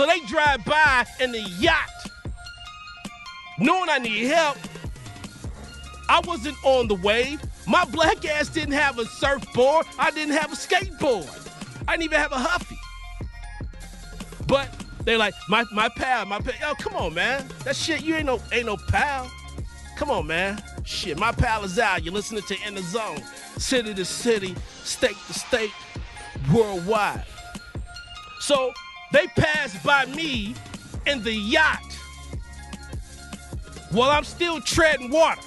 So 0.00 0.06
they 0.06 0.20
drive 0.20 0.64
by 0.64 1.04
in 1.20 1.30
the 1.30 1.42
yacht, 1.58 1.90
knowing 3.58 3.90
I 3.90 3.98
need 3.98 4.28
help. 4.28 4.56
I 6.08 6.22
wasn't 6.24 6.56
on 6.64 6.88
the 6.88 6.94
wave. 6.94 7.38
My 7.66 7.84
black 7.84 8.24
ass 8.24 8.48
didn't 8.48 8.72
have 8.72 8.98
a 8.98 9.04
surfboard. 9.04 9.84
I 9.98 10.10
didn't 10.10 10.32
have 10.36 10.54
a 10.54 10.56
skateboard. 10.56 11.28
I 11.86 11.98
didn't 11.98 12.04
even 12.04 12.18
have 12.18 12.32
a 12.32 12.38
huffy. 12.38 12.78
But 14.46 14.70
they 15.04 15.18
like 15.18 15.34
my 15.50 15.66
my 15.70 15.90
pal, 15.90 16.24
my 16.24 16.40
pal. 16.40 16.54
Yo, 16.58 16.74
come 16.76 16.96
on, 16.96 17.12
man. 17.12 17.46
That 17.64 17.76
shit, 17.76 18.02
you 18.02 18.14
ain't 18.14 18.24
no 18.24 18.40
ain't 18.52 18.64
no 18.64 18.78
pal. 18.78 19.30
Come 19.98 20.10
on, 20.10 20.26
man. 20.26 20.62
Shit, 20.82 21.18
my 21.18 21.32
pal 21.32 21.62
is 21.62 21.78
out. 21.78 22.04
You're 22.04 22.14
listening 22.14 22.44
to 22.44 22.56
In 22.66 22.74
the 22.74 22.82
Zone, 22.84 23.20
city 23.58 23.92
to 23.92 24.06
city, 24.06 24.54
state 24.82 25.18
to 25.26 25.34
state, 25.34 25.72
worldwide. 26.50 27.26
So 28.38 28.72
they 29.12 29.26
passed 29.28 29.82
by 29.82 30.06
me 30.06 30.54
in 31.06 31.22
the 31.22 31.32
yacht 31.32 31.82
while 33.90 34.10
I'm 34.10 34.24
still 34.24 34.60
treading 34.60 35.10
water. 35.10 35.40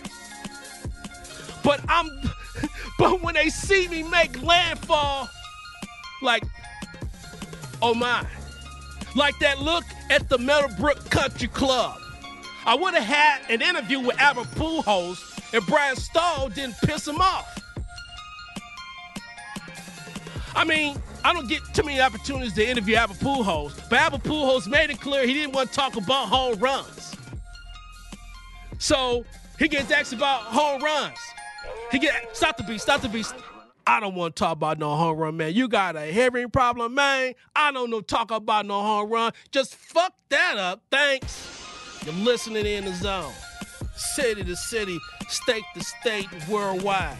But 1.63 1.81
I'm 1.87 2.09
but 2.99 3.21
when 3.21 3.35
they 3.35 3.49
see 3.49 3.87
me 3.87 4.03
make 4.03 4.41
landfall, 4.41 5.29
like, 6.21 6.43
oh 7.81 7.93
my. 7.93 8.25
Like 9.15 9.37
that 9.39 9.59
look 9.59 9.83
at 10.09 10.27
the 10.29 10.37
Meadowbrook 10.37 11.09
Country 11.09 11.47
Club. 11.47 11.99
I 12.65 12.75
would 12.75 12.93
have 12.93 13.03
had 13.03 13.41
an 13.49 13.61
interview 13.61 13.99
with 13.99 14.19
Albert 14.19 14.47
Pujols 14.55 15.19
if 15.53 15.67
Brian 15.67 15.95
Stull 15.95 16.49
didn't 16.49 16.77
piss 16.81 17.07
him 17.07 17.21
off. 17.21 17.59
I 20.55 20.63
mean, 20.63 20.97
I 21.23 21.33
don't 21.33 21.47
get 21.47 21.61
too 21.73 21.83
many 21.83 22.01
opportunities 22.01 22.53
to 22.53 22.67
interview 22.67 22.95
Albert 22.95 23.17
Pujols, 23.17 23.89
but 23.89 23.99
Albert 23.99 24.23
Pujols 24.23 24.67
made 24.67 24.89
it 24.89 24.99
clear 24.99 25.25
he 25.25 25.33
didn't 25.33 25.53
want 25.53 25.69
to 25.69 25.75
talk 25.75 25.95
about 25.95 26.27
home 26.27 26.59
runs. 26.59 27.15
So 28.77 29.23
he 29.57 29.69
gets 29.69 29.89
asked 29.91 30.11
about 30.11 30.41
home 30.41 30.83
runs. 30.83 31.17
He 31.91 31.99
get 31.99 32.35
stop 32.35 32.57
the 32.57 32.63
beat, 32.63 32.81
stop 32.81 33.01
the 33.01 33.07
beat. 33.07 33.31
I, 33.85 33.99
don't 33.99 34.15
want 34.15 34.35
to 34.35 34.39
talk 34.39 34.53
about 34.53 34.79
no 34.79 34.95
home 34.95 35.17
run, 35.17 35.37
man. 35.37 35.53
You 35.53 35.67
got 35.67 35.95
a 35.95 36.05
hearing 36.05 36.49
problem, 36.49 36.93
man. 36.93 37.33
I 37.55 37.71
don't 37.71 37.89
know 37.89 38.01
talk 38.01 38.31
about 38.31 38.65
no 38.65 38.81
home 38.81 39.09
run. 39.09 39.31
Just 39.51 39.75
fuck 39.75 40.13
that 40.29 40.57
up. 40.57 40.81
Thanks. 40.91 41.61
You're 42.05 42.13
listening 42.15 42.65
in 42.65 42.85
the 42.85 42.93
zone. 42.93 43.31
City 43.95 44.43
to 44.43 44.55
city, 44.55 44.99
state 45.29 45.63
to 45.75 45.83
state, 45.83 46.27
worldwide. 46.49 47.15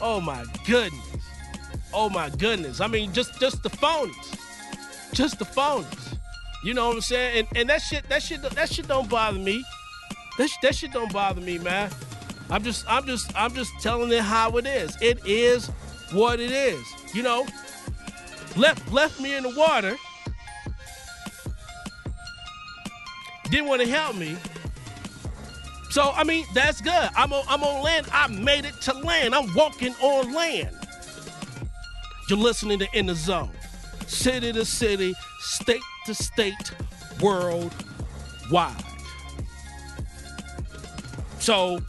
Oh 0.00 0.20
my 0.20 0.44
goodness. 0.66 1.17
Oh 1.92 2.08
my 2.10 2.30
goodness. 2.30 2.80
I 2.80 2.86
mean, 2.86 3.12
just 3.12 3.38
just 3.40 3.62
the 3.62 3.70
phonies. 3.70 4.38
Just 5.12 5.38
the 5.38 5.44
phonies. 5.44 6.18
You 6.64 6.74
know 6.74 6.88
what 6.88 6.96
I'm 6.96 7.00
saying? 7.00 7.38
And 7.38 7.58
and 7.58 7.70
that 7.70 7.82
shit, 7.82 8.08
that 8.08 8.22
shit, 8.22 8.42
that 8.42 8.72
shit 8.72 8.88
don't 8.88 9.08
bother 9.08 9.38
me. 9.38 9.64
That, 10.38 10.50
that 10.62 10.74
shit 10.74 10.92
don't 10.92 11.12
bother 11.12 11.40
me, 11.40 11.58
man. 11.58 11.90
I'm 12.50 12.62
just, 12.62 12.84
I'm 12.88 13.04
just, 13.06 13.30
I'm 13.36 13.52
just 13.54 13.72
telling 13.80 14.10
it 14.12 14.22
how 14.22 14.56
it 14.56 14.66
is. 14.66 14.96
It 15.02 15.20
is 15.26 15.66
what 16.12 16.40
it 16.40 16.50
is. 16.50 16.82
You 17.14 17.22
know, 17.22 17.46
left 18.56 18.90
left 18.92 19.20
me 19.20 19.36
in 19.36 19.42
the 19.42 19.54
water. 19.56 19.96
Didn't 23.50 23.66
want 23.66 23.82
to 23.82 23.88
help 23.88 24.16
me. 24.16 24.36
So 25.90 26.12
I 26.14 26.24
mean, 26.24 26.46
that's 26.54 26.80
good. 26.80 27.10
I'm 27.16 27.32
on, 27.32 27.44
I'm 27.48 27.62
on 27.62 27.82
land. 27.82 28.08
I 28.12 28.28
made 28.28 28.64
it 28.64 28.74
to 28.82 28.92
land. 28.98 29.34
I'm 29.34 29.52
walking 29.54 29.94
on 30.00 30.32
land. 30.32 30.77
You're 32.28 32.38
listening 32.38 32.78
to 32.80 32.88
In 32.92 33.06
the 33.06 33.14
Zone, 33.14 33.50
city 34.06 34.52
to 34.52 34.64
city, 34.64 35.14
state 35.40 35.80
to 36.04 36.14
state, 36.14 36.72
worldwide. 37.20 38.84
So, 41.38 41.80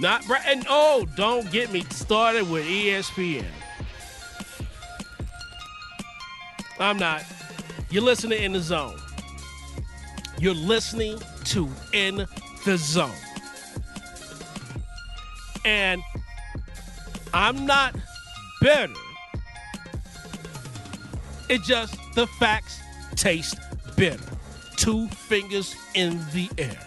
not. 0.00 0.24
And 0.46 0.64
oh, 0.68 1.06
don't 1.14 1.50
get 1.50 1.70
me 1.70 1.82
started 1.90 2.48
with 2.50 2.64
ESPN. 2.64 3.44
I'm 6.80 6.96
not. 6.96 7.22
You're 7.90 8.02
listening 8.02 8.38
to 8.38 8.44
In 8.44 8.52
the 8.52 8.60
Zone. 8.60 8.98
You're 10.38 10.54
listening 10.54 11.20
to 11.44 11.68
In 11.92 12.26
the 12.64 12.78
Zone. 12.78 13.10
And 15.66 16.00
I'm 17.34 17.66
not 17.66 17.94
bitter. 18.62 18.94
It 21.52 21.62
just 21.62 21.98
the 22.14 22.26
facts 22.26 22.80
taste 23.14 23.58
bitter. 23.94 24.24
Two 24.76 25.06
fingers 25.08 25.76
in 25.94 26.18
the 26.32 26.48
air. 26.56 26.80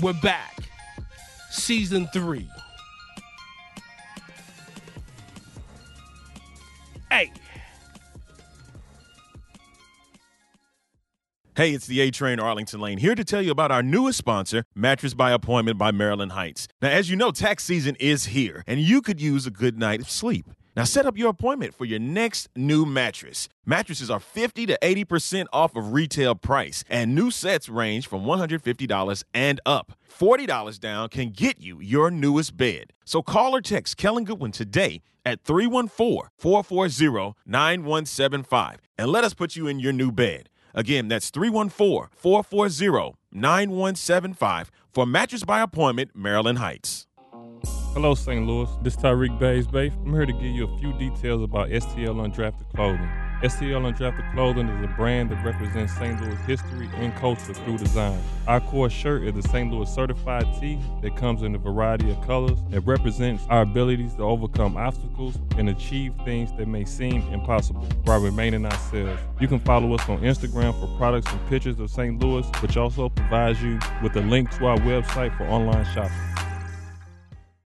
We're 0.00 0.14
back. 0.14 0.56
Season 1.50 2.08
three. 2.14 2.48
Hey. 7.10 7.30
Hey, 11.56 11.72
it's 11.72 11.86
the 11.86 12.00
A 12.00 12.10
Train 12.10 12.40
Arlington 12.40 12.80
Lane 12.80 12.96
here 12.96 13.14
to 13.14 13.22
tell 13.22 13.42
you 13.42 13.50
about 13.50 13.70
our 13.70 13.82
newest 13.82 14.16
sponsor, 14.16 14.64
Mattress 14.74 15.12
by 15.12 15.32
Appointment 15.32 15.76
by 15.76 15.90
Maryland 15.90 16.32
Heights. 16.32 16.68
Now, 16.80 16.88
as 16.88 17.10
you 17.10 17.16
know, 17.16 17.32
tax 17.32 17.64
season 17.64 17.96
is 18.00 18.24
here, 18.24 18.64
and 18.66 18.80
you 18.80 19.02
could 19.02 19.20
use 19.20 19.46
a 19.46 19.50
good 19.50 19.78
night 19.78 20.00
of 20.00 20.08
sleep. 20.08 20.46
Now, 20.76 20.84
set 20.84 21.04
up 21.04 21.18
your 21.18 21.30
appointment 21.30 21.74
for 21.74 21.84
your 21.84 21.98
next 21.98 22.48
new 22.54 22.86
mattress. 22.86 23.48
Mattresses 23.66 24.10
are 24.10 24.20
50 24.20 24.66
to 24.66 24.78
80% 24.80 25.46
off 25.52 25.74
of 25.74 25.92
retail 25.92 26.34
price, 26.34 26.84
and 26.88 27.14
new 27.14 27.30
sets 27.30 27.68
range 27.68 28.06
from 28.06 28.24
$150 28.24 29.24
and 29.34 29.60
up. 29.66 29.92
$40 30.08 30.78
down 30.78 31.08
can 31.08 31.30
get 31.30 31.60
you 31.60 31.80
your 31.80 32.10
newest 32.10 32.56
bed. 32.56 32.92
So 33.04 33.22
call 33.22 33.54
or 33.54 33.60
text 33.60 33.96
Kellen 33.96 34.24
Goodwin 34.24 34.52
today 34.52 35.02
at 35.24 35.42
314 35.42 36.30
440 36.38 37.34
9175 37.46 38.78
and 38.98 39.10
let 39.10 39.24
us 39.24 39.34
put 39.34 39.56
you 39.56 39.66
in 39.66 39.78
your 39.78 39.92
new 39.92 40.12
bed. 40.12 40.48
Again, 40.74 41.08
that's 41.08 41.30
314 41.30 42.08
440 42.16 43.16
9175 43.32 44.70
for 44.92 45.06
Mattress 45.06 45.44
by 45.44 45.60
Appointment, 45.60 46.10
Maryland 46.14 46.58
Heights. 46.58 47.06
Hello, 47.92 48.14
St. 48.14 48.46
Louis. 48.46 48.70
This 48.82 48.94
is 48.94 49.02
Tyreek 49.02 49.36
Bays 49.40 49.66
Bafe. 49.66 49.92
I'm 50.06 50.12
here 50.12 50.24
to 50.24 50.32
give 50.32 50.44
you 50.44 50.64
a 50.64 50.78
few 50.78 50.92
details 50.92 51.42
about 51.42 51.70
STL 51.70 52.24
Undrafted 52.24 52.72
Clothing. 52.72 53.10
STL 53.42 53.92
Undrafted 53.92 54.32
Clothing 54.32 54.68
is 54.68 54.84
a 54.84 54.86
brand 54.94 55.28
that 55.30 55.44
represents 55.44 55.92
St. 55.94 56.20
Louis 56.20 56.36
history 56.46 56.88
and 56.94 57.12
culture 57.16 57.52
through 57.52 57.78
design. 57.78 58.22
Our 58.46 58.60
core 58.60 58.90
shirt 58.90 59.24
is 59.24 59.44
a 59.44 59.48
St. 59.48 59.72
Louis 59.72 59.92
certified 59.92 60.46
tee 60.60 60.78
that 61.02 61.16
comes 61.16 61.42
in 61.42 61.52
a 61.56 61.58
variety 61.58 62.08
of 62.12 62.24
colors 62.24 62.60
that 62.68 62.82
represents 62.82 63.44
our 63.50 63.62
abilities 63.62 64.14
to 64.14 64.22
overcome 64.22 64.76
obstacles 64.76 65.36
and 65.58 65.68
achieve 65.68 66.14
things 66.24 66.52
that 66.58 66.68
may 66.68 66.84
seem 66.84 67.22
impossible 67.32 67.84
while 68.04 68.20
remaining 68.20 68.66
ourselves. 68.66 69.20
You 69.40 69.48
can 69.48 69.58
follow 69.58 69.92
us 69.94 70.08
on 70.08 70.20
Instagram 70.20 70.78
for 70.78 70.86
products 70.96 71.28
and 71.32 71.44
pictures 71.48 71.80
of 71.80 71.90
St. 71.90 72.22
Louis, 72.22 72.46
which 72.60 72.76
also 72.76 73.08
provides 73.08 73.60
you 73.60 73.80
with 74.00 74.14
a 74.14 74.22
link 74.22 74.48
to 74.58 74.66
our 74.66 74.78
website 74.78 75.36
for 75.36 75.42
online 75.48 75.84
shopping. 75.86 76.49